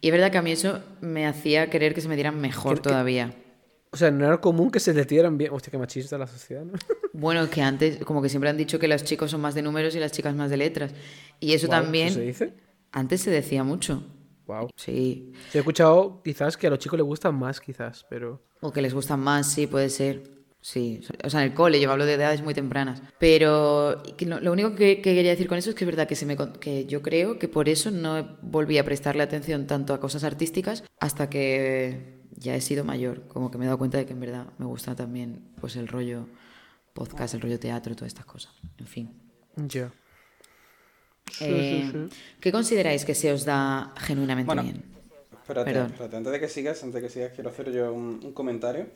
[0.00, 2.78] Y es verdad que a mí eso me hacía querer que se me dieran mejor
[2.78, 3.34] todavía.
[3.90, 5.52] O sea, no era común que se le dieran bien.
[5.52, 6.72] Hostia, qué machista la sociedad, ¿no?
[7.12, 9.94] Bueno, que antes, como que siempre han dicho que los chicos son más de números
[9.94, 10.92] y las chicas más de letras.
[11.38, 12.52] Y eso Guau, también, ¿eso se dice?
[12.94, 14.02] Antes se decía mucho.
[14.46, 14.70] Wow.
[14.76, 15.32] Sí.
[15.52, 18.42] He escuchado quizás que a los chicos les gustan más, quizás, pero.
[18.60, 20.32] O que les gustan más, sí, puede ser.
[20.60, 23.02] Sí, o sea, en el cole, yo hablo de edades muy tempranas.
[23.18, 26.24] Pero lo, único que, que quería decir con eso es que es verdad que, se
[26.24, 30.24] me, que yo creo que por eso no volví a prestarle atención tanto a cosas
[30.24, 33.26] artísticas hasta que ya he sido mayor.
[33.28, 35.86] Como que me he dado cuenta de que en verdad me gusta también pues el
[35.86, 36.28] rollo
[36.94, 38.54] podcast, el rollo teatro, todas estas cosas.
[38.78, 39.10] En fin.
[39.56, 39.92] Ya.
[41.40, 42.16] Eh, sí, sí.
[42.40, 44.82] ¿Qué consideráis que se os da genuinamente Bueno, bien?
[45.32, 45.90] Espérate, Perdón.
[45.92, 48.86] espérate, antes de que sigas, antes de que sigas, quiero hacer yo un, un comentario.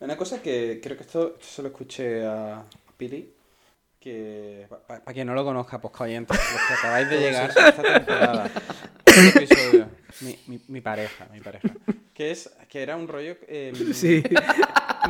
[0.00, 2.64] Una cosa que creo que esto, esto se lo escuché a
[2.96, 3.32] Pili,
[3.98, 7.82] que para quien no lo conozca, pues oyentes, los que acabáis de llegar a esta
[7.82, 8.50] temporada,
[9.04, 9.88] este episodio,
[10.20, 11.68] mi, mi, mi pareja, mi pareja,
[12.14, 14.22] que es que era un rollo, eh, Sí.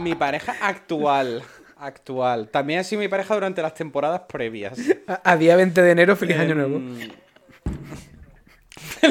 [0.00, 1.42] mi pareja actual,
[1.80, 2.48] actual.
[2.48, 4.78] También ha sido mi pareja durante las temporadas previas.
[5.06, 6.76] A, a día 20 de enero, feliz año nuevo.
[6.76, 7.10] Em,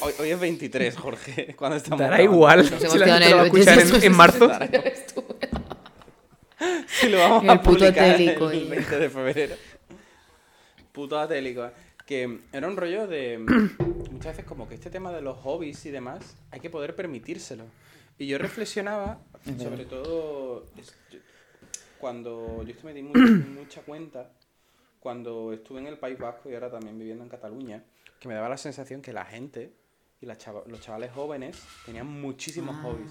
[0.00, 2.34] hoy, hoy es 23, Jorge, cuando estamos Dará grabando.
[2.36, 4.50] igual Nos si la quedado gente lo va a escuchar en, marzo.
[6.86, 9.54] Si lo vamos El a puto publicar atélico, el y- 20 de febrero.
[10.92, 11.70] Puto atélico.
[12.06, 13.36] Que era un rollo de...
[13.38, 17.64] Muchas veces como que este tema de los hobbies y demás, hay que poder permitírselo.
[18.18, 19.18] Y yo reflexionaba,
[19.58, 20.66] sobre todo,
[21.98, 23.12] cuando yo esto me di mu-
[23.54, 24.30] mucha cuenta,
[25.00, 27.82] cuando estuve en el País Vasco y ahora también viviendo en Cataluña,
[28.20, 29.72] que me daba la sensación que la gente
[30.20, 33.10] y las chava- los chavales jóvenes tenían muchísimos hobbies.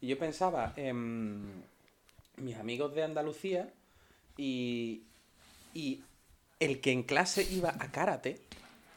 [0.00, 1.62] Y yo pensaba en
[2.36, 3.70] mis amigos de Andalucía
[4.36, 5.04] y,
[5.74, 6.02] y
[6.58, 8.40] el que en clase iba a karate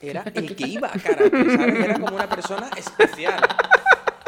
[0.02, 1.76] era el que iba a karate, ¿sabes?
[1.86, 3.40] Era como una persona especial.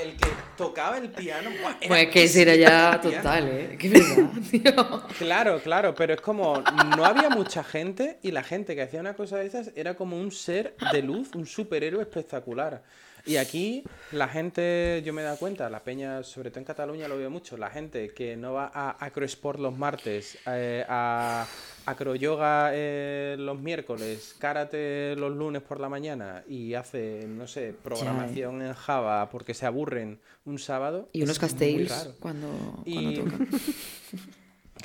[0.08, 1.50] El que tocaba el piano.
[1.62, 1.76] ¡buah!
[1.82, 3.78] era Pues que ese era ya total, ¿eh?
[3.78, 5.04] Qué verdad, tío.
[5.18, 6.64] Claro, claro, pero es como
[6.96, 10.18] no había mucha gente y la gente que hacía una cosa de esas era como
[10.18, 12.84] un ser de luz, un superhéroe espectacular.
[13.28, 17.08] Y aquí la gente, yo me he dado cuenta, la peña, sobre todo en Cataluña
[17.08, 21.46] lo veo mucho, la gente que no va a acrosport los martes, eh, a
[21.86, 28.62] acroyoga eh, los miércoles, karate los lunes por la mañana y hace, no sé, programación
[28.62, 31.10] en Java porque se aburren un sábado.
[31.14, 33.48] Y unos castells cuando, Y- cuando tocan.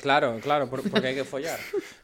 [0.00, 1.58] Claro, claro, por- porque hay que follar.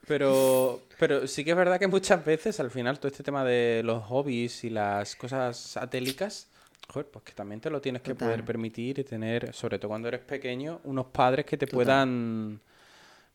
[0.08, 3.82] Pero, pero sí que es verdad que muchas veces al final todo este tema de
[3.84, 6.48] los hobbies y las cosas atélicas,
[6.88, 8.28] joder, pues que también te lo tienes que Total.
[8.28, 12.58] poder permitir y tener, sobre todo cuando eres pequeño, unos padres que te puedan,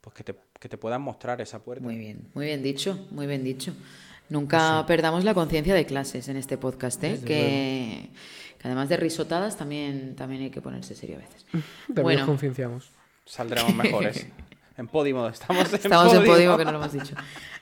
[0.01, 1.83] pues que te, que te puedan mostrar esa puerta.
[1.83, 3.73] Muy bien, muy bien dicho, muy bien dicho.
[4.29, 7.19] Nunca perdamos la conciencia de clases en este podcast, ¿eh?
[7.23, 8.09] Que,
[8.57, 11.45] que además de risotadas también, también hay que ponerse serio a veces.
[11.87, 12.19] También Bueno.
[12.21, 12.89] nos concienciamos.
[13.25, 14.25] Saldremos mejores.
[14.77, 16.57] en Podimo, estamos en Estamos en Podimo.
[16.57, 17.15] que no lo hemos dicho.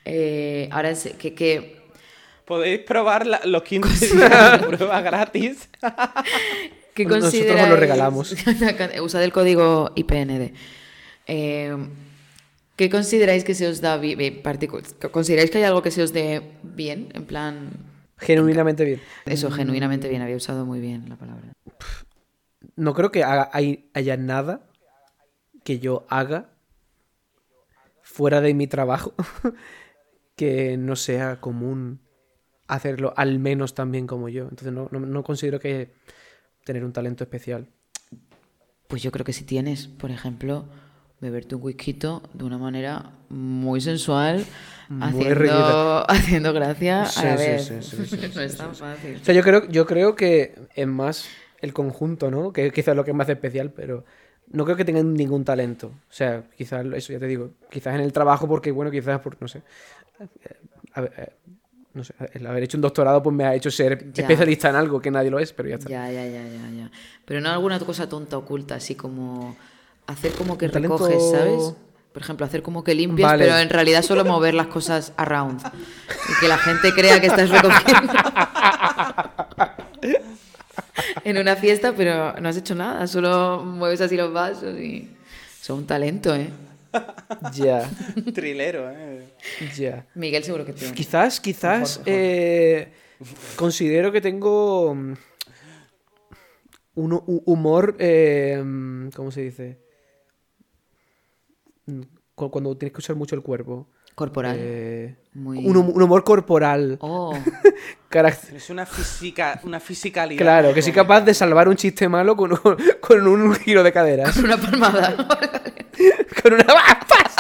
[0.06, 1.82] Eh, ahora es que, que
[2.46, 5.70] Podéis probar la- los 15 días de prueba gratis.
[6.94, 8.36] ¿Qué Nosotros os lo regalamos.
[9.02, 10.52] Usad el código IPND.
[11.28, 11.78] Eh,
[12.76, 14.42] ¿Qué consideráis que se os da bien?
[15.12, 17.10] ¿Consideráis que hay algo que se os dé bien?
[17.14, 17.70] En plan.
[18.18, 19.02] Genuinamente bien.
[19.26, 21.54] Eso, genuinamente bien, había usado muy bien la palabra.
[22.76, 24.62] No creo que haga- hay- haya nada
[25.64, 26.50] que yo haga
[28.22, 29.16] fuera de mi trabajo
[30.36, 32.02] que no sea común
[32.68, 34.44] hacerlo al menos tan bien como yo.
[34.44, 35.92] Entonces no, no- no considero que
[36.64, 37.68] tener un talento especial.
[38.88, 40.66] Pues yo creo que si tienes, por ejemplo,
[41.20, 44.46] beberte un whisky de una manera muy sensual,
[44.88, 47.86] Muy haciendo, haciendo gracia Sí, a la sí, vez.
[47.90, 49.18] sí, no es tan fácil.
[49.20, 51.28] O sea, yo creo, yo creo que es más
[51.60, 52.54] el conjunto, ¿no?
[52.54, 54.06] Que quizás lo que me hace especial, pero
[54.52, 55.88] no creo que tengan ningún talento.
[55.88, 59.38] O sea, quizás, eso ya te digo, quizás en el trabajo, porque, bueno, quizás, por,
[59.42, 59.62] no sé.
[60.20, 60.56] eh,
[60.94, 61.34] a ver, eh,
[61.94, 64.22] no sé, el haber hecho un doctorado pues me ha hecho ser Ya.
[64.24, 65.90] especialista en algo que nadie lo es, pero ya está.
[65.90, 66.92] Ya, ya, ya, ya, ya.
[67.26, 69.56] Pero no alguna cosa tonta oculta, así como
[70.08, 71.74] hacer como que talento- recoges, ¿sabes?
[72.14, 73.46] Por ejemplo, hacer como que limpias, Vale.
[73.46, 75.62] pero en realidad solo mover las cosas around.
[75.66, 78.14] Y que la gente crea que estás recogiendo.
[81.24, 85.10] en una fiesta, pero no has hecho nada, solo mueves así los vasos y.
[85.62, 86.50] Son un talento, ¿eh?
[87.54, 87.90] Ya,
[88.34, 89.28] Trilero, ¿eh?
[89.78, 90.06] ya.
[90.16, 90.94] Miguel seguro que tiene.
[90.94, 92.92] Quizás, quizás eh,
[93.56, 95.14] considero que tengo mm,
[96.96, 99.80] un hu- humor, eh, mm, ¿cómo se dice?
[101.86, 102.02] Mm,
[102.36, 103.88] cu- Cuando tienes que usar mucho el cuerpo.
[104.22, 104.56] Corporal.
[104.60, 105.66] Eh, Muy.
[105.66, 106.98] un, hum- un humor corporal.
[107.02, 107.34] Oh,
[108.54, 110.40] Es una física, una fisicalidad.
[110.42, 112.60] Claro, que soy capaz de salvar un chiste malo con un,
[113.02, 114.38] con un giro de caderas.
[114.38, 115.16] una palmada.
[116.44, 116.64] con una...
[116.66, 117.36] ¡Pas!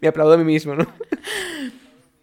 [0.00, 0.86] Me aplaudo a mí mismo, ¿no?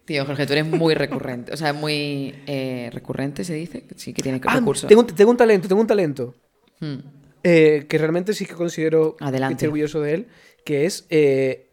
[0.04, 1.52] Tío, Jorge, tú eres muy recurrente.
[1.52, 3.84] O sea, muy eh, recurrente, se dice.
[3.96, 4.88] Sí, que tiene Ah, recursos.
[4.88, 6.34] tengo, un- tengo un talento, tengo un talento.
[6.80, 6.98] Hmm.
[7.42, 9.54] eh, que realmente sí que considero que Adelante.
[9.54, 10.28] estoy orgulloso de él,
[10.64, 11.70] que es eh,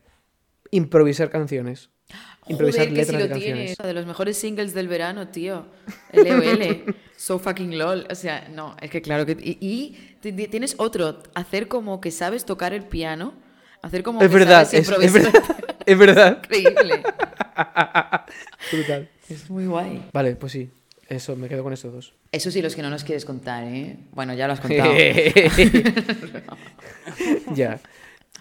[0.71, 1.89] improvisar canciones.
[2.47, 3.65] Improvisar Joder, que letras si de lo canciones.
[3.75, 3.77] tienes.
[3.77, 5.65] De los mejores singles del verano, tío.
[6.13, 6.95] LOL.
[7.17, 8.05] so fucking lol.
[8.11, 9.31] O sea, no, es que claro que.
[9.41, 11.23] Y, y ti- ti- tienes otro.
[11.33, 13.33] Hacer como que sabes tocar el piano.
[13.81, 15.33] Hacer como Es que verdad, sabes es, es verdad.
[15.87, 16.39] Es verdad.
[16.43, 17.03] Increíble.
[18.71, 19.09] Brutal.
[19.29, 20.03] Es muy guay.
[20.11, 20.69] Vale, pues sí.
[21.07, 22.13] Eso, me quedo con estos dos.
[22.31, 23.95] Eso sí, los que no nos quieres contar, ¿eh?
[24.11, 24.91] Bueno, ya lo has contado.
[27.53, 27.79] ya.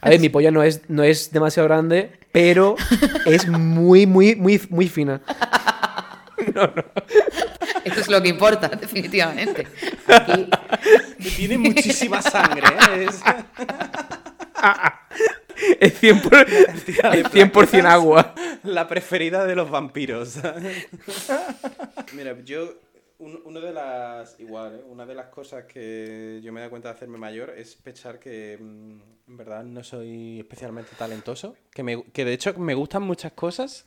[0.00, 2.76] A ver, mi polla no es, no es demasiado grande, pero
[3.26, 5.20] es muy, muy, muy, muy fina.
[7.84, 9.66] Esto es lo que importa, definitivamente.
[10.08, 10.48] Aquí,
[11.36, 13.06] tiene muchísima sangre, ¿eh?
[13.08, 13.20] Es-
[15.80, 16.46] Es 100%,
[17.64, 18.34] es 100 agua.
[18.64, 20.34] La preferida de los vampiros.
[22.12, 22.74] Mira, yo,
[23.24, 24.82] un- una de las, igual, ¿eh?
[24.88, 28.18] una de las cosas que yo me he dado cuenta de hacerme mayor es pensar
[28.18, 29.00] que mm,
[29.30, 33.84] en verdad no soy especialmente talentoso, que, me, que de hecho me gustan muchas cosas.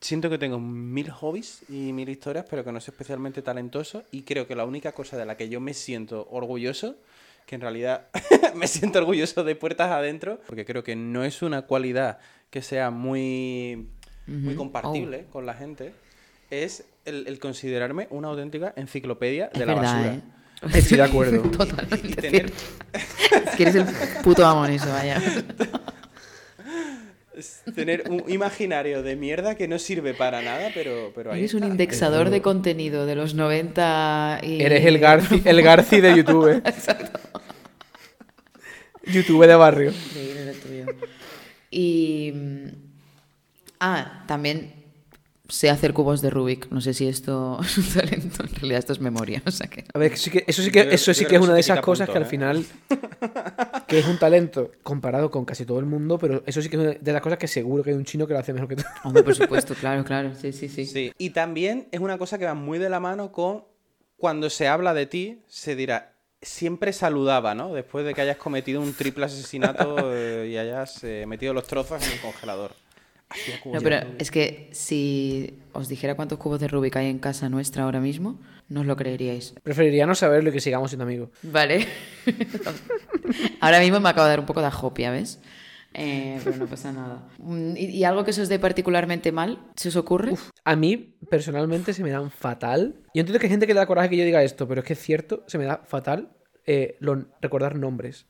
[0.00, 4.02] Siento que tengo mil hobbies y mil historias, pero que no soy especialmente talentoso.
[4.10, 6.96] Y creo que la única cosa de la que yo me siento orgulloso,
[7.46, 8.08] que en realidad
[8.54, 12.90] me siento orgulloso de puertas adentro, porque creo que no es una cualidad que sea
[12.90, 13.88] muy,
[14.26, 15.92] muy compartible con la gente,
[16.50, 20.14] es el, el considerarme una auténtica enciclopedia de es la verdad, basura.
[20.14, 20.20] ¿eh?
[20.78, 21.42] Estoy de acuerdo.
[21.50, 22.08] Totalmente.
[22.08, 22.54] Y tener- cierto.
[23.50, 23.84] Es que eres el
[24.24, 25.20] puto amo en eso, vaya.
[27.36, 31.54] Es tener un imaginario de mierda que no sirve para nada, pero, pero ahí Eres
[31.54, 31.70] un está.
[31.72, 34.60] indexador de contenido de los 90 y...
[34.62, 36.62] Eres el Garci, el Garci de YouTube.
[39.06, 39.90] YouTube de barrio.
[39.92, 40.86] Increíble lo tuyo.
[41.70, 42.32] Y...
[42.34, 42.66] mm,
[43.82, 44.74] Ah, también
[45.50, 46.70] sé hacer cubos de Rubik.
[46.70, 48.42] No sé si esto es un talento.
[48.44, 49.42] En realidad esto es memoria.
[49.46, 49.84] O sea que...
[49.92, 51.80] A ver, sí que- eso sí que, Yo- eso sí que es una de esas
[51.80, 52.28] cosas punto, que al ¿eh?
[52.28, 52.64] final.
[53.88, 56.82] que es un talento comparado con casi todo el mundo, pero eso sí que es
[56.82, 58.76] una de las cosas que seguro que hay un chino que lo hace mejor que
[58.76, 58.84] tú.
[59.04, 60.32] Hombre, por supuesto, claro, claro.
[60.40, 60.86] Sí, sí, sí.
[60.86, 61.12] Sí.
[61.18, 63.64] Y también es una cosa que va muy de la mano con
[64.16, 67.72] cuando se habla de ti, se dirá, siempre saludaba, ¿no?
[67.72, 72.06] Después de que hayas cometido un triple asesinato eh, y hayas eh, metido los trozos
[72.06, 72.72] en el congelador.
[73.30, 77.18] Hacía cubos No, pero es que si os dijera cuántos cubos de Rubik hay en
[77.20, 79.54] casa nuestra ahora mismo, no os lo creeríais.
[79.62, 81.30] Preferiría no saberlo y que sigamos siendo amigos.
[81.42, 81.86] Vale.
[83.60, 85.40] ahora mismo me acabo de dar un poco de ajopia, ¿ves?
[85.92, 87.28] Eh, pero no pasa nada.
[87.38, 89.58] Mm, ¿Y, y algo que se os dé particularmente mal?
[89.76, 90.34] ¿Se os ocurre?
[90.64, 92.94] A mí, personalmente, se me dan fatal.
[93.14, 94.86] Yo entiendo que hay gente que le da coraje que yo diga esto, pero es
[94.86, 96.30] que es cierto, se me da fatal
[96.66, 98.26] eh, lo- recordar nombres.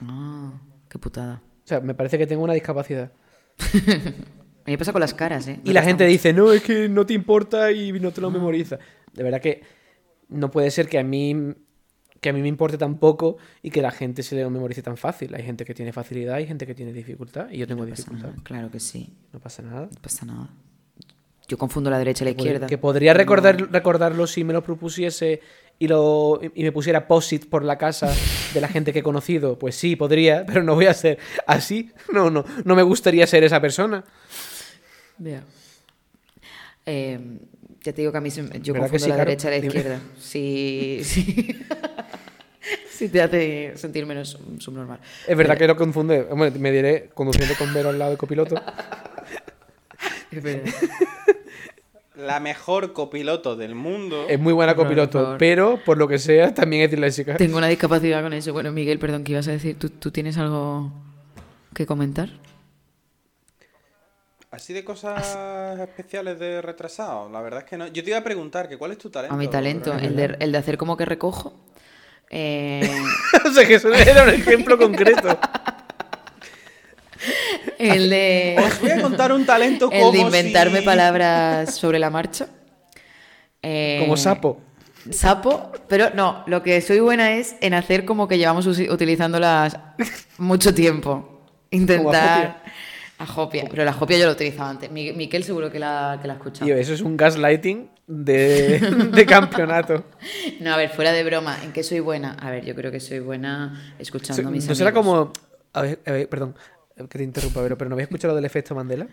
[0.00, 1.40] Ah, qué putada.
[1.64, 3.12] O sea, me parece que tengo una discapacidad.
[4.64, 5.60] A mí me pasa con las caras, ¿eh?
[5.64, 6.12] Y Me la cuesta gente mucho.
[6.12, 8.78] dice, no, es que no te importa y no te lo memoriza.
[9.12, 9.62] De verdad que
[10.28, 11.54] no puede ser que a mí
[12.20, 14.96] que a mí me importe tan poco y que la gente se lo memorice tan
[14.96, 15.34] fácil.
[15.34, 18.28] Hay gente que tiene facilidad y gente que tiene dificultad y yo tengo No dificultad.
[18.30, 19.82] nada, Claro que sí, No pasa nada.
[19.94, 20.48] no pasa nada.
[21.46, 22.66] Yo confundo la derecha y la izquierda.
[22.66, 25.42] Que podría recordar, recordarlo si me lo propusiese
[25.78, 28.10] y, lo, y me pusiera posit por la casa
[28.54, 29.58] de la gente que he conocido.
[29.58, 31.90] Pues sí, podría, pero no voy a ser así.
[32.14, 34.02] No, no, no me gustaría ser esa persona.
[35.18, 35.42] Ya.
[36.86, 37.18] Eh,
[37.82, 39.28] ya te digo que a mí se- yo ¿Verdad confundo que sí, la Caro?
[39.30, 39.66] derecha y la Dime.
[39.68, 40.00] izquierda.
[40.20, 41.58] Sí, sí.
[42.90, 45.00] Sí te hace sentir menos subnormal.
[45.26, 46.26] Es verdad Pero- que lo confunde.
[46.30, 48.54] Hombre, me diré conduciendo con Vero al lado de copiloto.
[52.16, 54.26] La mejor copiloto del mundo.
[54.28, 55.38] Es muy buena copiloto, favor.
[55.38, 57.36] pero por lo que sea, también es disléxica.
[57.36, 58.52] Tengo una discapacidad con eso.
[58.52, 59.76] Bueno, Miguel, perdón, ¿qué ibas a decir?
[59.78, 60.92] ¿Tú, tú tienes algo
[61.74, 62.30] que comentar?
[64.54, 67.28] Así de cosas especiales de retrasado.
[67.28, 67.88] La verdad es que no.
[67.88, 69.34] Yo te iba a preguntar que cuál es tu talento.
[69.34, 71.60] A mi talento, el de, el de hacer como que recojo.
[72.30, 72.88] Eh,
[73.46, 75.36] o sea, que eso era un ejemplo concreto.
[77.78, 78.56] el de...
[78.64, 82.46] Os voy a contar un talento como El de inventarme si- palabras sobre la marcha.
[83.62, 84.60] Eh, Como sapo.
[85.10, 89.76] Sapo, pero no, lo que soy buena es en hacer como que llevamos utilizándolas
[90.38, 91.42] mucho tiempo.
[91.70, 92.62] Intentar.
[93.18, 93.64] Ajopia.
[93.70, 94.90] Pero la ajopia yo la utilizaba antes.
[94.90, 96.66] Mi- Miquel seguro que la, que la ha escuchado.
[96.66, 98.78] Tío, eso es un gaslighting de,
[99.14, 100.04] de campeonato.
[100.60, 102.32] No, a ver, fuera de broma, ¿en qué soy buena?
[102.40, 105.06] A ver, yo creo que soy buena escuchando a mis ¿No será amigos.
[105.06, 105.32] como...
[105.72, 106.54] A ver, a ver, perdón,
[106.96, 109.06] que te interrumpa, Vero, pero ¿no habéis escuchado lo del efecto Mandela?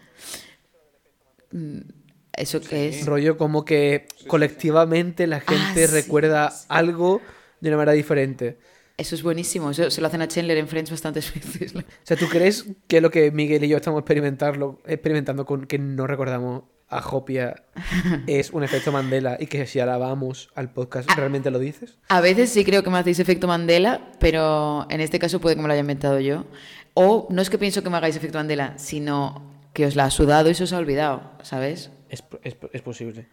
[2.34, 3.06] ¿Eso qué es?
[3.06, 7.22] Rollo como que colectivamente la gente Ah, sí, recuerda algo
[7.60, 8.58] de una manera diferente.
[9.02, 9.72] Eso es buenísimo.
[9.72, 11.76] Eso se lo hacen a Chandler en Friends bastantes veces.
[11.76, 15.80] O sea, ¿tú crees que lo que Miguel y yo estamos experimentarlo, experimentando con que
[15.80, 17.64] no recordamos a Jopia
[18.28, 21.98] es un efecto Mandela y que si ahora vamos al podcast realmente lo dices?
[22.10, 25.62] A veces sí creo que me hacéis efecto Mandela, pero en este caso puede que
[25.64, 26.46] me lo haya inventado yo.
[26.94, 30.12] O no es que pienso que me hagáis efecto Mandela, sino que os la ha
[30.12, 31.90] sudado y se os ha olvidado, ¿sabes?
[32.10, 33.28] Es, es- es posible.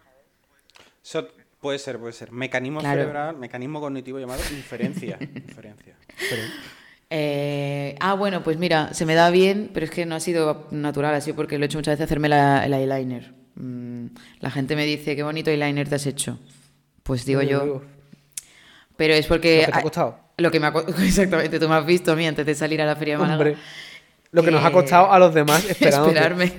[1.04, 1.28] Eso
[1.60, 2.32] puede ser, puede ser.
[2.32, 3.00] Mecanismo Claro.
[3.00, 5.18] cerebral, mecanismo cognitivo llamado inferencia.
[5.34, 5.94] inferencia.
[7.10, 10.66] Eh, ah, bueno, pues mira, se me da bien, pero es que no ha sido
[10.70, 13.32] natural, ha sido porque lo he hecho muchas veces hacerme la- el eyeliner.
[13.54, 14.06] Mm,
[14.40, 16.38] la gente me dice, qué bonito eyeliner te has hecho.
[17.02, 17.82] Pues digo yo,
[18.96, 19.60] pero es porque...
[19.60, 20.18] Lo que te ha costado.
[20.36, 22.82] Lo que me ha co- Exactamente, tú me has visto a mí antes de salir
[22.82, 23.38] a la Feria de Málaga.
[23.42, 23.56] Hombre,
[24.30, 26.08] lo que nos ha Eh, costado a los demás esperando.
[26.08, 26.52] esperarme.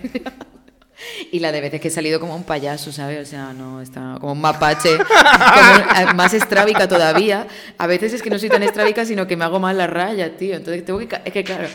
[1.32, 3.28] y la de veces que he salido como un payaso, ¿sabes?
[3.28, 7.48] O sea, no está como un mapache, como un- más estrábica todavía.
[7.78, 10.36] A veces es que no soy tan estrábica, sino que me hago mal la raya,
[10.38, 10.56] tío.
[10.56, 11.68] Entonces tengo que ca- es que claro,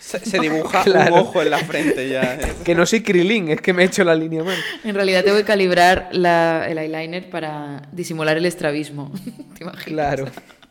[0.00, 1.14] Se, se dibuja Claro.
[1.14, 2.34] un ojo en la frente ya.
[2.34, 2.52] ¿eh?
[2.64, 4.56] Que no soy Krilin, es que me he hecho la línea mal.
[4.84, 9.12] en realidad tengo que calibrar la- el eyeliner para disimular el estrabismo.
[9.56, 9.84] ¿Te imaginas?
[9.84, 10.26] Claro,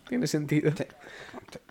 [0.09, 0.71] tiene sentido.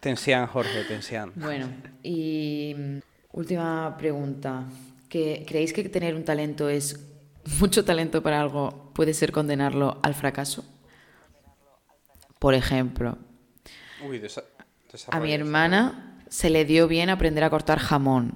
[0.01, 1.33] Tensian, Jorge, tensian.
[1.37, 1.69] Bueno,
[2.03, 2.99] y mm,
[3.33, 4.65] última pregunta.
[5.09, 7.01] ¿Que, ¿Creéis que tener un talento es
[7.61, 10.65] mucho talento para algo puede ser condenarlo al fracaso?
[12.39, 13.19] Por ejemplo,
[14.09, 14.23] Uy,
[15.11, 18.35] a mi hermana se le dio bien aprender a cortar jamón.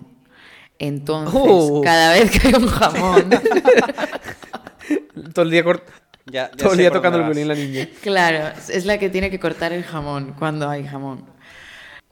[0.79, 1.81] Entonces, Oh.
[1.85, 3.31] cada vez que hay un jamón,
[5.35, 5.85] Todo el día, cort-
[6.27, 7.89] Ya- ya todo el día tocando el violín la niña.
[8.03, 11.25] claro, es la que tiene que cortar el jamón cuando hay jamón.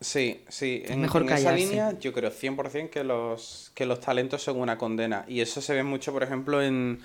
[0.00, 0.82] Sí, sí.
[0.86, 4.78] En, Mejor en esa línea yo creo 100% que los, que los talentos son una
[4.78, 5.24] condena.
[5.28, 7.00] Y eso se ve mucho, por ejemplo, en,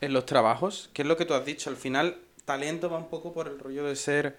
[0.00, 0.90] en los trabajos.
[0.92, 1.70] Que es lo que tú has dicho.
[1.70, 4.36] Al final, talento va un poco por el rollo de ser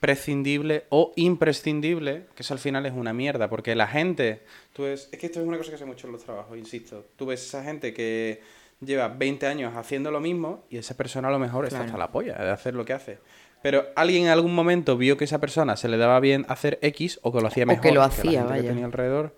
[0.00, 4.42] prescindible o imprescindible, que eso al final es una mierda, porque la gente,
[4.72, 7.06] tú ves, es que esto es una cosa que se mucho en los trabajos, insisto,
[7.16, 8.40] tú ves esa gente que
[8.80, 11.86] lleva 20 años haciendo lo mismo y esa persona a lo mejor está Claro.
[11.86, 13.18] hasta la polla de hacer lo que hace.
[13.62, 17.18] Pero alguien en algún momento vio que esa persona se le daba bien hacer X
[17.22, 18.68] o que lo hacía O mejor que lo la hacía, que vaya.
[18.68, 19.34] tenía alrededor.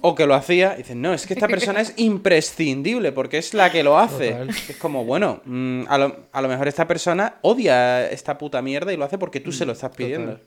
[0.00, 3.52] o que lo hacía y dicen, no, es que esta persona es imprescindible porque es
[3.54, 4.30] la que lo hace.
[4.32, 4.48] Total.
[4.50, 8.92] Es como, bueno, mm, a, lo, a lo mejor esta persona odia esta puta mierda
[8.92, 10.40] y lo hace porque tú se lo estás pidiendo.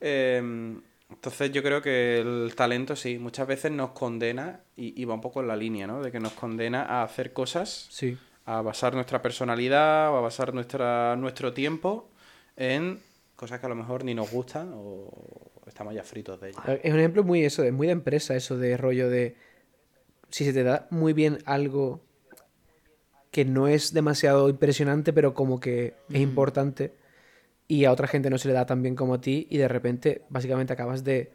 [0.00, 0.76] Eh,
[1.10, 5.20] entonces yo creo que el talento sí, muchas veces nos condena y, y va un
[5.20, 6.02] poco en la línea, ¿no?
[6.02, 8.16] De que nos condena a hacer cosas, Sí.
[8.46, 12.10] A basar nuestra personalidad o a basar nuestra, nuestro tiempo
[12.56, 13.00] en
[13.36, 16.62] cosas que a lo mejor ni nos gustan o estamos ya fritos de ellas.
[16.82, 19.36] Es un ejemplo muy eso, de muy de empresa, eso de rollo de
[20.30, 22.00] si se te da muy bien algo
[23.30, 26.94] que no es demasiado impresionante, pero como que es importante,
[27.68, 29.68] y a otra gente no se le da tan bien como a ti, y de
[29.68, 31.30] repente básicamente acabas de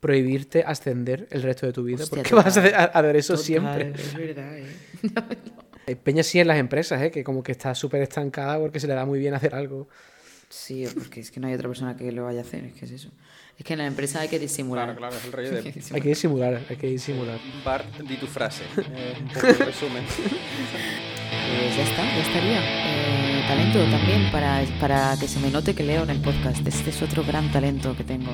[0.00, 2.90] prohibirte ascender el resto de tu vida, Hostia, porque vas a hacer, total.
[2.92, 3.90] a hacer eso Total, siempre.
[3.90, 4.66] Es verdad, ¿eh?
[5.02, 5.38] Hay
[6.02, 7.10] peña sí en las empresas, ¿eh?
[7.10, 9.88] que como que está súper estancada porque se le da muy bien hacer algo.
[10.48, 12.84] Sí, porque es que no hay otra persona que lo vaya a hacer, es que
[12.84, 13.10] es eso.
[13.58, 14.84] Es que en la empresa hay que disimular.
[14.84, 17.38] Claro, claro, es el rollo de Hay que disimular, hay que disimular.
[17.64, 18.64] Bart, di tu frase.
[18.76, 20.04] Eh, un poco el resumen.
[20.04, 22.60] Pues ya está, ya estaría.
[22.62, 26.66] Eh, talento también para, para que se me note que leo en el podcast.
[26.66, 28.32] Este es otro gran talento que tengo.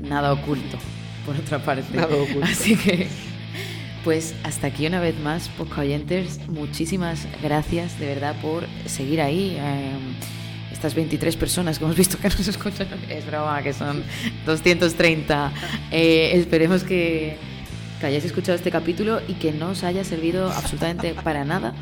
[0.00, 0.78] Nada oculto,
[1.26, 1.96] por otra parte.
[1.96, 2.44] Nada oculto.
[2.44, 3.08] Así que,
[4.04, 6.40] pues hasta aquí una vez más, Podcast Oyentes.
[6.48, 9.56] Muchísimas gracias de verdad por seguir ahí.
[9.58, 9.92] eh,
[10.72, 14.04] estas 23 personas que hemos visto que nos escuchan, es broma, que son
[14.46, 15.52] 230.
[15.90, 17.36] Eh, esperemos que,
[17.98, 21.74] que hayáis escuchado este capítulo y que no os haya servido absolutamente para nada.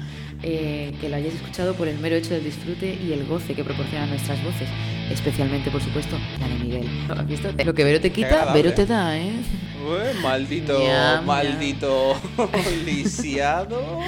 [0.43, 3.65] Eh, que lo hayáis escuchado por el mero hecho del disfrute y el goce que
[3.65, 4.69] proporcionan nuestras voces,
[5.11, 6.89] especialmente, por supuesto, la de Miguel.
[7.09, 7.49] ¿Lo has visto?
[7.65, 8.53] Lo que Vero te quita.
[8.53, 9.33] Vero te da, ¿eh?
[9.89, 11.23] Ué, maldito, Ya, ya.
[11.25, 12.15] maldito
[12.85, 14.01] lisiado.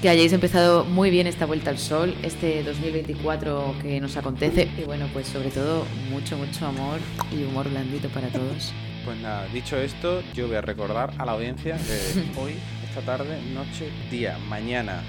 [0.00, 4.68] Que hayáis empezado muy bien esta vuelta al sol, este 2024 que nos acontece.
[4.78, 6.98] Y bueno, pues sobre todo, mucho, mucho amor
[7.32, 8.72] y humor blandito para todos.
[9.04, 12.52] Pues nada, dicho esto, yo voy a recordar a la audiencia que hoy,
[12.88, 15.02] esta tarde, noche, día, mañana,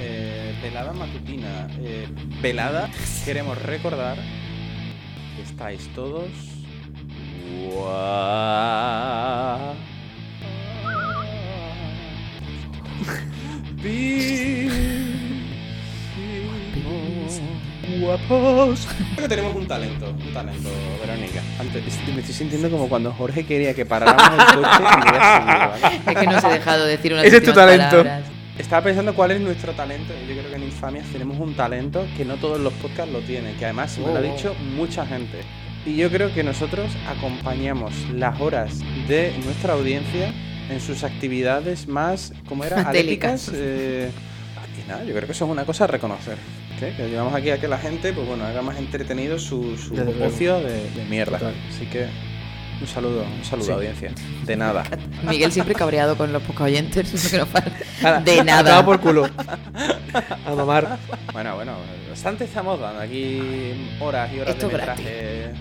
[0.00, 2.08] eh, velada matutina, eh,
[2.40, 2.88] velada,
[3.24, 4.16] queremos recordar
[5.36, 6.30] que estáis todos.
[18.00, 18.86] Guapos.
[19.14, 20.68] Creo que tenemos un talento, un talento,
[21.00, 21.42] Verónica.
[21.58, 21.82] Antes,
[22.14, 25.80] me estoy sintiendo como cuando Jorge quería que paráramos el coche y voy a seguir,
[25.82, 25.96] ¿vale?
[26.06, 27.96] Es que no os he dejado decir unas Ese es tu talento.
[27.98, 28.27] palabras.
[28.58, 30.12] Estaba pensando cuál es nuestro talento.
[30.12, 33.20] y Yo creo que en Infamias tenemos un talento que no todos los podcasts lo
[33.20, 34.22] tienen, que además me lo ha Oh.
[34.22, 35.38] dicho mucha gente.
[35.86, 40.32] Y yo creo que nosotros acompañamos las horas de nuestra audiencia
[40.70, 42.80] en sus actividades más, ¿cómo era?
[42.80, 43.50] Atléticas.
[43.54, 44.10] eh,
[44.84, 46.36] y nada, yo creo que eso es una cosa a reconocer.
[46.80, 46.86] ¿sí?
[46.96, 50.60] Que llevamos aquí a que la gente, pues bueno, haga más entretenido su, su ocio
[50.60, 51.38] de, de mierda.
[51.38, 51.54] Total.
[51.74, 52.06] Así que
[52.80, 53.72] un saludo, un saludo Sí.
[53.72, 54.12] audiencia.
[54.44, 54.84] De nada.
[55.28, 57.46] Miguel siempre cabreado con los poca oyentes, eso que no.
[58.02, 58.84] Nada, De nada.
[58.84, 59.28] por culo.
[60.46, 60.98] A mamar.
[61.32, 61.72] Bueno, bueno,
[62.08, 65.04] bastante estamos dando aquí horas y horas Esto de gratis.
[65.04, 65.52] metraje.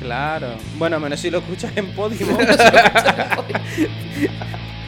[0.00, 0.48] Claro.
[0.78, 2.38] Bueno, menos si lo escuchas en Podimo.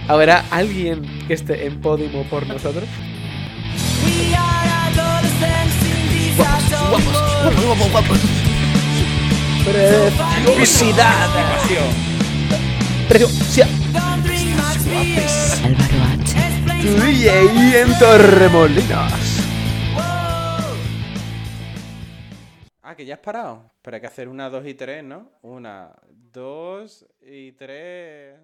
[0.09, 2.85] ¿Habrá alguien que esté en Podimo por nosotros?
[9.65, 11.29] Preciosidad.
[13.09, 13.69] Preciosidad.
[15.65, 17.11] Álvaro H.
[17.11, 19.13] Y ahí en Torremolinos.
[22.83, 23.71] ah, que ya has parado.
[23.83, 25.31] Pero hay que hacer una, dos y tres, ¿no?
[25.43, 28.39] Una, dos y tres.